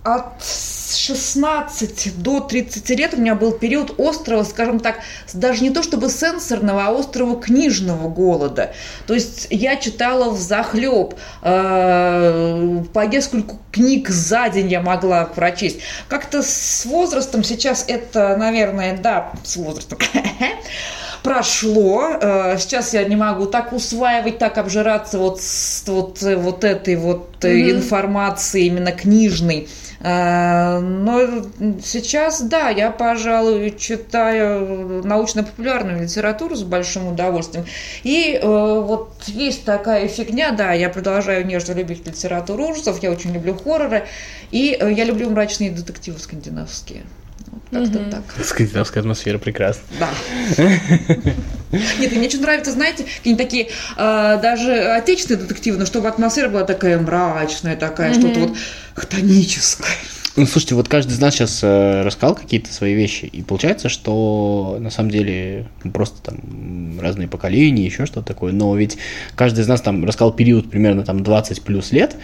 от 0.05 0.43
16 0.43 2.21
до 2.21 2.39
30 2.39 2.89
лет 2.91 3.13
у 3.15 3.17
меня 3.17 3.33
был 3.33 3.51
период 3.53 3.99
острого, 3.99 4.43
скажем 4.43 4.79
так, 4.79 4.99
даже 5.33 5.63
не 5.63 5.71
то 5.71 5.81
чтобы 5.81 6.09
сенсорного, 6.09 6.85
а 6.85 6.97
острого 6.97 7.41
книжного 7.41 8.07
голода. 8.07 8.73
То 9.07 9.15
есть 9.15 9.47
я 9.49 9.77
читала 9.77 10.29
в 10.29 10.39
захлеб, 10.39 11.15
по 11.41 13.05
нескольку 13.07 13.59
книг 13.71 14.09
за 14.09 14.47
день 14.49 14.69
я 14.69 14.81
могла 14.81 15.25
прочесть. 15.25 15.79
Как-то 16.07 16.43
с 16.43 16.85
возрастом 16.85 17.43
сейчас 17.43 17.85
это, 17.87 18.37
наверное, 18.37 18.95
да, 18.97 19.31
с 19.43 19.57
возрастом 19.57 19.97
прошло. 21.25 22.09
Э, 22.21 22.57
Сейчас 22.57 22.93
я 22.93 23.03
не 23.03 23.15
могу 23.15 23.45
так 23.47 23.73
усваивать, 23.73 24.37
так 24.37 24.57
обжираться 24.57 25.17
вот, 25.19 25.41
с- 25.41 25.83
вот, 25.87 26.21
э, 26.23 26.35
вот 26.37 26.63
этой 26.63 26.95
вот 26.95 27.43
Мгм. 27.43 27.71
информации 27.71 28.65
именно 28.67 28.91
книжной. 28.91 29.67
Но 30.01 31.21
сейчас, 31.83 32.41
да, 32.41 32.69
я, 32.69 32.91
пожалуй, 32.91 33.73
читаю 33.77 35.01
научно-популярную 35.03 36.03
литературу 36.03 36.55
с 36.55 36.61
большим 36.63 37.07
удовольствием. 37.07 37.65
И 38.03 38.39
э, 38.39 38.45
вот 38.45 39.13
есть 39.25 39.65
такая 39.65 40.07
фигня, 40.07 40.51
да, 40.51 40.73
я 40.73 40.89
продолжаю 40.89 41.45
нежно 41.47 41.73
любить 41.73 42.05
литературу 42.05 42.67
ужасов, 42.67 43.01
я 43.01 43.09
очень 43.11 43.33
люблю 43.33 43.55
хорроры, 43.55 44.05
и 44.51 44.77
я 44.79 45.03
люблю 45.05 45.29
мрачные 45.31 45.71
детективы 45.71 46.19
скандинавские. 46.19 47.01
Как-то 47.71 47.99
так. 48.09 48.23
Скандинавская 48.45 49.01
атмосфера 49.01 49.37
прекрасна. 49.37 49.83
Да. 49.99 50.09
Нет, 51.99 52.11
мне 52.15 52.27
очень 52.27 52.41
нравится, 52.41 52.71
знаете, 52.71 53.03
какие-нибудь 53.17 53.45
такие 53.45 53.67
э, 53.97 54.39
даже 54.41 54.71
отечественные 54.73 55.43
детективы, 55.45 55.77
но 55.77 55.85
чтобы 55.85 56.07
атмосфера 56.07 56.49
была 56.49 56.63
такая 56.63 56.99
мрачная, 56.99 57.75
такая, 57.75 58.11
Мгм. 58.11 58.19
что-то 58.21 58.39
вот 58.41 58.57
хтоническое. 58.93 59.89
Ну, 60.37 60.45
слушайте, 60.45 60.75
вот 60.75 60.89
каждый 60.89 61.13
из 61.13 61.19
нас 61.19 61.33
сейчас 61.33 61.61
э, 61.63 62.01
рассказал 62.01 62.35
какие-то 62.35 62.71
свои 62.71 62.93
вещи, 62.93 63.23
и 63.25 63.41
получается, 63.41 63.87
что 63.87 64.77
на 64.81 64.89
самом 64.89 65.09
деле 65.09 65.67
просто 65.93 66.21
там 66.21 66.99
разные 66.99 67.29
поколения, 67.29 67.85
еще 67.85 68.05
что-то 68.05 68.27
такое, 68.27 68.51
но 68.51 68.75
ведь 68.75 68.97
каждый 69.35 69.61
из 69.61 69.67
нас 69.69 69.79
там 69.81 70.03
рассказал 70.03 70.33
период 70.33 70.69
примерно 70.69 71.03
там 71.03 71.23
20 71.23 71.61
плюс 71.61 71.93
лет, 71.93 72.17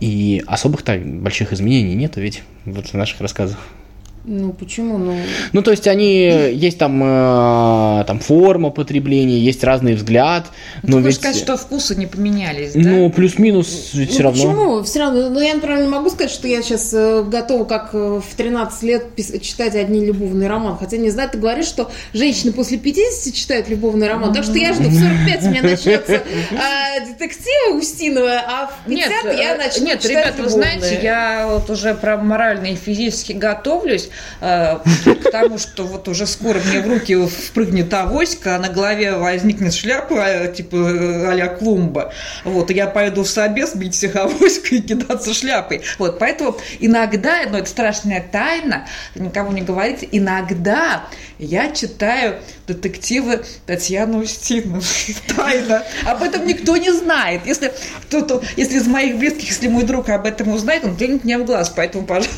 и 0.00 0.42
особых 0.46 0.82
так 0.82 1.04
больших 1.06 1.52
изменений 1.52 1.94
нету 1.94 2.20
ведь 2.20 2.42
вот 2.64 2.86
в 2.88 2.94
наших 2.94 3.20
рассказах. 3.20 3.58
Ну, 4.24 4.52
почему? 4.52 4.98
Ну, 4.98 5.16
Ну, 5.52 5.62
то 5.62 5.72
есть 5.72 5.88
они, 5.88 6.24
есть 6.54 6.78
там, 6.78 7.02
э, 7.02 8.04
там 8.06 8.20
форма 8.20 8.70
потребления, 8.70 9.38
есть 9.38 9.64
разный 9.64 9.94
взгляд, 9.94 10.46
но 10.82 10.96
Можно 10.96 11.06
ведь... 11.08 11.16
сказать, 11.16 11.36
что 11.36 11.56
вкусы 11.56 11.96
не 11.96 12.06
поменялись, 12.06 12.72
да? 12.74 12.80
Ну, 12.88 13.10
плюс-минус 13.10 13.90
ведь 13.94 14.10
ну 14.10 14.14
все 14.14 14.22
равно. 14.22 14.42
почему? 14.44 14.82
Все 14.84 14.98
равно, 15.00 15.28
ну 15.28 15.40
я, 15.40 15.54
например, 15.54 15.80
не 15.82 15.88
могу 15.88 16.08
сказать, 16.10 16.30
что 16.30 16.46
я 16.46 16.62
сейчас 16.62 16.92
э, 16.94 17.24
готова, 17.24 17.64
как 17.64 17.90
э, 17.94 18.20
в 18.20 18.36
13 18.36 18.82
лет, 18.84 19.06
пис- 19.16 19.40
читать 19.40 19.74
одни 19.74 20.04
любовный 20.04 20.46
роман. 20.46 20.76
Хотя, 20.78 20.98
не 20.98 21.10
знаю, 21.10 21.28
ты 21.30 21.38
говоришь, 21.38 21.66
что 21.66 21.90
женщины 22.14 22.52
после 22.52 22.78
50 22.78 23.34
читают 23.34 23.68
любовный 23.68 24.08
роман. 24.08 24.32
Так 24.32 24.44
что 24.44 24.54
я 24.56 24.72
жду, 24.72 24.84
в 24.88 24.94
45 24.94 25.42
у 25.42 25.48
меня 25.50 25.62
начнется 25.62 26.12
э, 26.12 27.06
детективы 27.08 27.78
Устинова, 27.78 28.40
а 28.46 28.66
в 28.68 28.88
50 28.88 29.24
Нет, 29.24 29.38
я 29.38 29.54
э, 29.54 29.58
начну 29.58 29.86
нет, 29.86 30.00
читать 30.00 30.10
ребята, 30.26 30.42
вы 30.42 30.44
любовные. 30.44 30.78
знаете, 30.80 31.00
я 31.02 31.48
вот 31.50 31.68
уже 31.70 31.94
про 31.94 32.16
морально 32.18 32.66
и 32.66 32.76
физически 32.76 33.32
готовлюсь 33.32 34.10
э, 34.40 34.78
к 34.78 35.30
тому, 35.30 35.58
что 35.58 35.84
вот 35.84 36.08
уже 36.08 36.26
скоро 36.26 36.60
мне 36.60 36.80
в 36.80 36.88
руки 36.88 37.14
впрыгнет 37.26 37.92
авоська, 37.94 38.56
а 38.56 38.58
на 38.58 38.68
голове 38.68 39.16
возникнет 39.16 39.74
шляпа, 39.74 40.14
э, 40.14 40.52
типа 40.52 40.76
э, 40.76 41.26
а-ля 41.30 41.48
клумба. 41.48 42.12
Вот, 42.44 42.70
и 42.70 42.74
я 42.74 42.86
пойду 42.86 43.24
в 43.24 43.28
собес 43.28 43.74
бить 43.74 43.94
всех 43.94 44.16
авоськой 44.16 44.78
и 44.78 44.82
кидаться 44.82 45.34
шляпой. 45.34 45.82
Вот, 45.98 46.18
поэтому 46.18 46.56
иногда, 46.80 47.42
но 47.50 47.58
это 47.58 47.68
страшная 47.68 48.24
тайна, 48.32 48.86
никому 49.14 49.52
не 49.52 49.62
говорите, 49.62 50.08
иногда 50.10 51.04
я 51.42 51.70
читаю 51.72 52.36
детективы 52.66 53.44
Татьяны 53.66 54.18
Устиновой. 54.18 54.82
Тайна. 55.36 55.82
Об 56.06 56.22
этом 56.22 56.46
никто 56.46 56.76
не 56.76 56.92
знает. 56.92 57.42
Если 57.46 57.72
кто-то, 58.06 58.42
если 58.56 58.76
из 58.76 58.86
моих 58.86 59.16
близких, 59.18 59.48
если 59.48 59.68
мой 59.68 59.82
друг 59.82 60.08
об 60.08 60.26
этом 60.26 60.50
узнает, 60.50 60.84
он 60.84 60.94
глянет 60.94 61.24
мне 61.24 61.38
в 61.38 61.44
глаз. 61.44 61.72
Поэтому, 61.74 62.06
пожалуйста. 62.06 62.32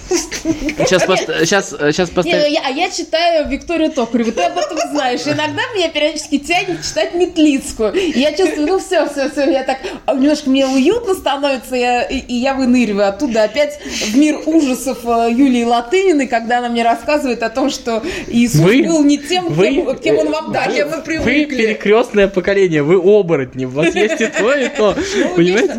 Сейчас, 0.86 1.02
сейчас, 1.44 1.70
сейчас 1.70 2.08
Не, 2.10 2.14
поставим... 2.14 2.38
ну 2.40 2.46
я- 2.46 2.62
а 2.66 2.70
я 2.70 2.90
читаю 2.90 3.48
Викторию 3.48 3.90
Токареву, 3.92 4.32
ты 4.32 4.42
об 4.42 4.56
этом 4.58 4.78
знаешь. 4.90 5.20
Иногда 5.26 5.62
меня 5.74 5.88
периодически 5.88 6.38
тянет 6.38 6.82
читать 6.82 7.14
Метлицкую. 7.14 7.92
И 7.94 8.18
я 8.18 8.32
чувствую, 8.32 8.66
ну 8.66 8.78
все, 8.78 9.06
все, 9.08 9.30
все, 9.30 9.50
я 9.50 9.64
так 9.64 9.78
а, 10.06 10.14
немножко 10.14 10.48
мне 10.50 10.66
уютно 10.66 11.14
становится, 11.14 11.76
я- 11.76 12.02
и, 12.02 12.18
и 12.18 12.34
я 12.34 12.54
выныриваю 12.54 13.08
оттуда 13.08 13.44
опять 13.44 13.78
в 13.82 14.16
мир 14.16 14.40
ужасов 14.46 14.98
э, 15.04 15.28
Юлии 15.30 15.64
Латыниной, 15.64 16.26
когда 16.26 16.58
она 16.58 16.68
мне 16.68 16.82
рассказывает 16.82 17.42
о 17.42 17.50
том, 17.50 17.70
что 17.70 18.02
Иисус 18.28 18.60
Вы- 18.60 18.82
был 18.94 19.04
не 19.04 19.18
тем, 19.18 19.48
вы- 19.48 19.66
кем, 19.74 19.96
кем 19.98 20.18
он 20.18 20.30
вам 20.30 20.52
Да, 20.52 20.66
кем 20.72 20.88
мы 20.90 20.96
Вы 20.98 21.02
привыкли. 21.02 21.56
перекрестное 21.66 22.28
поколение, 22.28 22.82
вы 22.82 22.96
оборотни, 22.96 23.64
у 23.64 23.70
вас 23.70 23.94
есть 23.94 24.20
и 24.20 24.26
то, 24.26 24.52
и 24.54 24.68
то. 24.68 24.96
Ну, 25.16 25.34
Понимаете? 25.36 25.74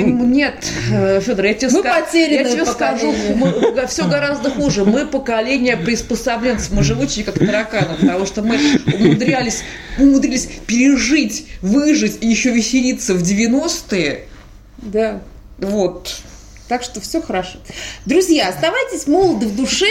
ну, 0.00 0.24
Нет, 0.24 0.64
Федор, 1.24 1.44
я 1.44 1.54
тебе, 1.54 1.70
Мы 1.70 1.80
ска- 1.80 2.04
потерянное 2.04 2.44
я 2.44 2.52
тебе 2.52 2.66
скажу, 2.66 3.14
все 3.88 4.06
гораздо 4.08 4.50
хуже. 4.50 4.84
Мы 4.84 5.06
поколение 5.06 5.76
приспособленцев, 5.76 6.72
мы 6.72 6.82
живучие 6.82 7.24
как 7.24 7.38
тараканы, 7.38 7.96
потому 8.00 8.26
что 8.26 8.42
мы 8.42 8.58
умудрялись, 8.92 9.62
умудрились 9.98 10.48
пережить, 10.66 11.46
выжить 11.62 12.18
и 12.20 12.26
еще 12.26 12.50
веселиться 12.50 13.14
в 13.14 13.22
90-е. 13.22 14.24
Да. 14.78 15.20
Вот. 15.58 16.16
Так 16.70 16.84
что 16.84 17.00
все 17.00 17.20
хорошо. 17.20 17.58
Друзья, 18.06 18.48
оставайтесь 18.48 19.08
молоды 19.08 19.46
в 19.46 19.56
душе, 19.56 19.88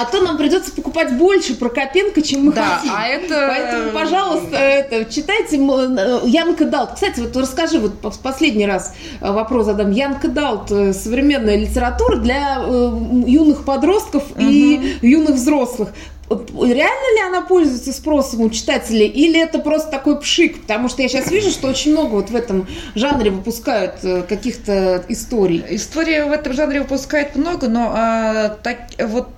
а 0.00 0.06
то 0.06 0.22
нам 0.22 0.38
придется 0.38 0.72
покупать 0.72 1.18
больше 1.18 1.54
Прокопенко, 1.54 2.22
чем 2.22 2.46
мы 2.46 2.52
Да, 2.54 2.78
хотим. 2.78 2.92
а 2.96 3.06
это- 3.06 3.44
Поэтому, 3.46 3.90
пожалуйста, 3.92 4.56
это, 4.56 5.04
читайте 5.12 5.56
э, 5.58 6.20
Янка 6.24 6.64
Далт. 6.64 6.92
Кстати, 6.94 7.20
вот 7.20 7.36
расскажи, 7.36 7.78
вот 7.78 8.00
пос- 8.00 8.18
последний 8.22 8.64
раз 8.64 8.94
э, 9.20 9.30
вопрос 9.30 9.66
задам. 9.66 9.90
Янка 9.90 10.28
Далт, 10.28 10.70
э, 10.72 10.94
современная 10.94 11.56
литература 11.58 12.16
для 12.16 12.56
э, 12.58 12.90
юных 13.26 13.66
подростков 13.66 14.22
и 14.38 14.96
юных 15.02 15.34
взрослых. 15.34 15.90
Э, 15.90 16.36
Реально 16.58 17.14
ли 17.16 17.20
она 17.28 17.42
пользуется 17.42 17.92
спросом 17.92 18.40
у 18.40 18.48
читателей, 18.50 19.06
или 19.06 19.38
это 19.38 19.58
просто 19.58 19.90
такой 19.90 20.18
пшик? 20.18 20.62
Потому 20.62 20.88
что 20.88 21.02
я 21.02 21.08
сейчас 21.08 21.30
вижу, 21.30 21.50
что 21.50 21.68
очень 21.68 21.92
много 21.92 22.12
вот 22.14 22.30
в 22.30 22.34
этом 22.34 22.66
жанре 22.94 23.30
выпускают 23.30 23.96
э, 24.02 24.22
каких-то 24.26 25.04
историй. 25.10 25.62
Истории 25.68 26.13
в 26.22 26.32
этом 26.32 26.52
жанре 26.52 26.80
выпускает 26.80 27.36
много, 27.36 27.68
но 27.68 27.92
а, 27.94 28.48
так, 28.62 28.78
вот 28.98 29.28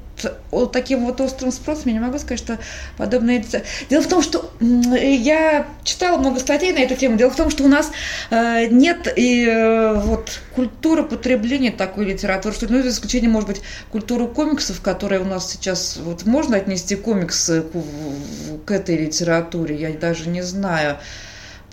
таким 0.72 1.04
вот 1.04 1.20
острым 1.20 1.52
спросом 1.52 1.84
я 1.86 1.92
не 1.94 2.00
могу 2.00 2.18
сказать, 2.18 2.38
что 2.38 2.58
подобное... 2.96 3.44
Дело 3.90 4.02
в 4.02 4.06
том, 4.06 4.22
что 4.22 4.50
я 4.60 5.66
читала 5.84 6.18
много 6.18 6.40
статей 6.40 6.72
на 6.72 6.78
эту 6.78 6.96
тему. 6.96 7.16
Дело 7.16 7.30
в 7.30 7.36
том, 7.36 7.50
что 7.50 7.64
у 7.64 7.68
нас 7.68 7.92
э, 8.30 8.66
нет 8.66 9.12
и 9.16 9.46
э, 9.46 9.94
вот 9.94 10.40
культуры 10.54 11.02
потребления 11.02 11.70
такой 11.70 12.06
литературы, 12.06 12.54
что, 12.54 12.72
ну, 12.72 12.82
за 12.82 12.88
исключением, 12.88 13.32
может 13.32 13.48
быть, 13.48 13.62
культуры 13.90 14.26
комиксов, 14.26 14.80
которая 14.80 15.20
у 15.20 15.24
нас 15.24 15.50
сейчас 15.50 15.98
вот 16.02 16.24
можно 16.24 16.56
отнести 16.56 16.96
комиксы 16.96 17.62
к, 17.62 18.66
к 18.66 18.70
этой 18.70 18.96
литературе, 18.96 19.76
я 19.76 19.90
даже 19.90 20.28
не 20.28 20.42
знаю. 20.42 20.98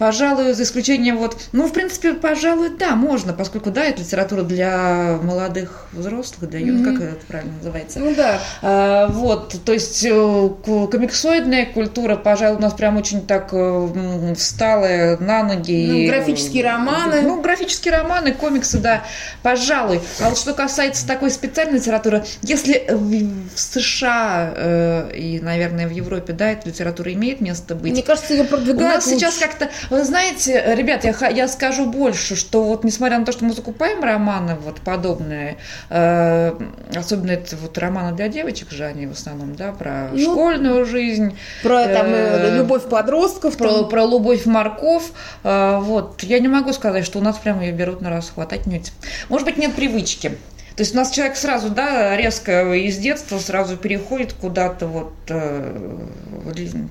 Пожалуй, 0.08 0.52
за 0.52 0.64
исключением 0.64 1.18
вот, 1.18 1.38
ну, 1.54 1.66
в 1.66 1.72
принципе, 1.72 2.12
пожалуй, 2.14 2.72
да, 2.78 2.94
можно, 2.98 3.32
поскольку, 3.32 3.72
да, 3.72 3.86
это 3.86 4.02
литература 4.02 4.42
для 4.44 5.18
молодых 5.24 5.86
взрослых, 5.94 6.50
для 6.50 6.60
юных, 6.60 6.82
Мгм. 6.88 6.98
как 6.98 7.08
это 7.14 7.26
правильно 7.26 7.54
называется. 7.56 8.00
Ну 8.00 8.14
да. 8.14 8.40
А, 8.62 9.08
вот, 9.08 9.56
то 9.64 9.72
есть 9.72 10.04
э, 10.04 10.50
комиксоидная 10.92 11.68
культура, 11.68 12.18
пожалуй, 12.18 12.58
у 12.58 12.62
нас 12.62 12.74
прям 12.74 12.98
очень 12.98 13.26
так 13.26 13.50
э, 13.54 14.34
встала 14.38 15.16
на 15.22 15.44
ноги. 15.44 15.88
Ну, 15.90 15.98
И, 16.00 16.08
графические 16.08 16.66
романы. 16.66 17.22
Ну, 17.22 17.42
графические 17.42 17.94
романы, 17.96 18.34
комиксы, 18.34 18.80
да, 18.80 19.04
пожалуй. 19.42 20.02
А 20.20 20.28
вот 20.28 20.38
что 20.38 20.54
касается 20.54 21.08
такой 21.08 21.32
специальной 21.32 21.76
литературы, 21.80 22.26
если 22.42 22.88
в 22.90 23.58
США 23.58 24.54
э, 24.54 25.12
и, 25.16 25.40
наверное, 25.40 25.88
в 25.88 25.92
Европе, 25.92 26.34
да, 26.34 26.52
эта 26.52 26.68
литература 26.68 27.14
имеет 27.14 27.40
место 27.40 27.74
быть, 27.74 27.94
Мне 27.94 28.04
кажется, 28.04 28.34
ее 28.34 28.44
у 28.44 28.48
продвигают 28.48 28.96
нас 28.96 29.06
сейчас 29.06 29.36
лучше. 29.36 29.48
как-то, 29.48 29.70
вы 29.94 30.04
знаете, 30.04 30.64
ребят, 30.76 31.04
я, 31.04 31.30
я 31.30 31.48
скажу 31.48 31.86
больше, 31.86 32.36
что 32.36 32.64
вот 32.64 32.84
несмотря 32.84 33.20
на 33.20 33.26
то, 33.26 33.32
что 33.32 33.46
мы 33.46 33.54
закупаем 33.54 34.04
романы 34.04 34.56
вот 34.56 34.82
подобные, 34.82 35.58
э, 35.90 36.54
особенно 36.96 37.32
это 37.32 37.56
вот 37.58 37.78
романы 37.78 38.16
для 38.16 38.28
девочек 38.28 38.72
же 38.72 38.86
они 38.86 39.06
в 39.06 39.12
основном, 39.12 39.56
да, 39.56 39.72
про 39.72 40.10
Ну, 40.12 40.20
школьную 40.20 40.86
жизнь, 40.86 41.38
Про 41.62 41.88
там, 41.88 42.08
э, 42.08 42.50
э, 42.52 42.58
любовь 42.58 42.84
подростков. 42.90 43.58
про, 43.58 43.70
там. 43.70 43.90
про 43.90 44.02
любовь 44.06 44.46
морков, 44.46 45.12
э, 45.44 45.80
вот, 45.82 46.24
я 46.24 46.40
не 46.40 46.48
могу 46.48 46.74
сказать, 46.74 47.06
что 47.06 47.20
у 47.20 47.22
нас 47.22 47.38
прям 47.38 47.62
ее 47.62 47.72
берут 47.72 48.02
на 48.02 48.10
расхват, 48.10 48.52
отнюдь. 48.52 48.92
Может 49.30 49.46
быть, 49.46 49.58
нет 49.58 49.74
привычки. 49.76 50.38
То 50.76 50.82
есть 50.82 50.94
у 50.94 50.98
нас 50.98 51.12
человек 51.12 51.38
сразу, 51.38 51.70
да, 51.70 52.18
резко 52.18 52.74
из 52.74 52.98
детства 52.98 53.38
сразу 53.38 53.78
переходит 53.78 54.34
куда-то 54.34 54.88
вот, 54.88 55.14
э, 55.30 56.08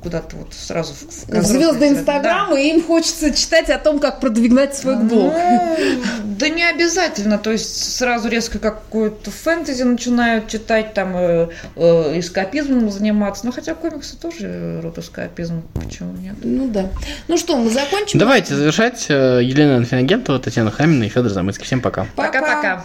куда-то 0.02 0.36
вот 0.36 0.54
сразу 0.54 0.94
в, 0.94 1.08
в 1.08 1.44
звезды 1.44 1.72
взрослый 1.72 1.80
Да. 1.80 1.88
Инстаграма, 1.88 2.60
и 2.60 2.68
им 2.68 2.82
хочется 2.82 3.32
читать 3.34 3.70
о 3.70 3.78
том, 3.78 3.98
как 3.98 4.20
продвигать 4.20 4.76
свой 4.76 4.96
блог. 4.96 5.32
Ну, 5.32 5.76
да 6.24 6.48
не 6.48 6.64
обязательно. 6.64 7.38
То 7.38 7.50
есть 7.50 7.96
сразу 7.96 8.28
резко 8.28 8.58
какую-то 8.58 9.30
фэнтези 9.30 9.82
начинают 9.82 10.48
читать, 10.48 10.94
там 10.94 11.16
э, 11.16 11.48
э, 11.76 12.18
эскапизмом 12.20 12.90
заниматься. 12.90 13.46
Ну, 13.46 13.52
хотя 13.52 13.74
комиксы 13.74 14.16
тоже 14.16 14.80
род 14.82 14.98
эскапизм. 14.98 15.62
Почему 15.74 16.12
нет? 16.12 16.36
Ну 16.42 16.68
да. 16.68 16.88
Ну 17.28 17.36
что, 17.36 17.56
мы 17.56 17.70
закончим? 17.70 18.18
Давайте 18.18 18.54
завершать. 18.54 19.06
Э, 19.08 19.40
Елена 19.42 19.78
Инфинагентова, 19.78 20.38
Татьяна 20.38 20.70
Хамина 20.70 21.04
и 21.04 21.08
Федор 21.08 21.30
Замыцкий. 21.30 21.64
Всем 21.64 21.80
пока. 21.80 22.06
Пока. 22.16 22.40
Пока-пока. 22.40 22.84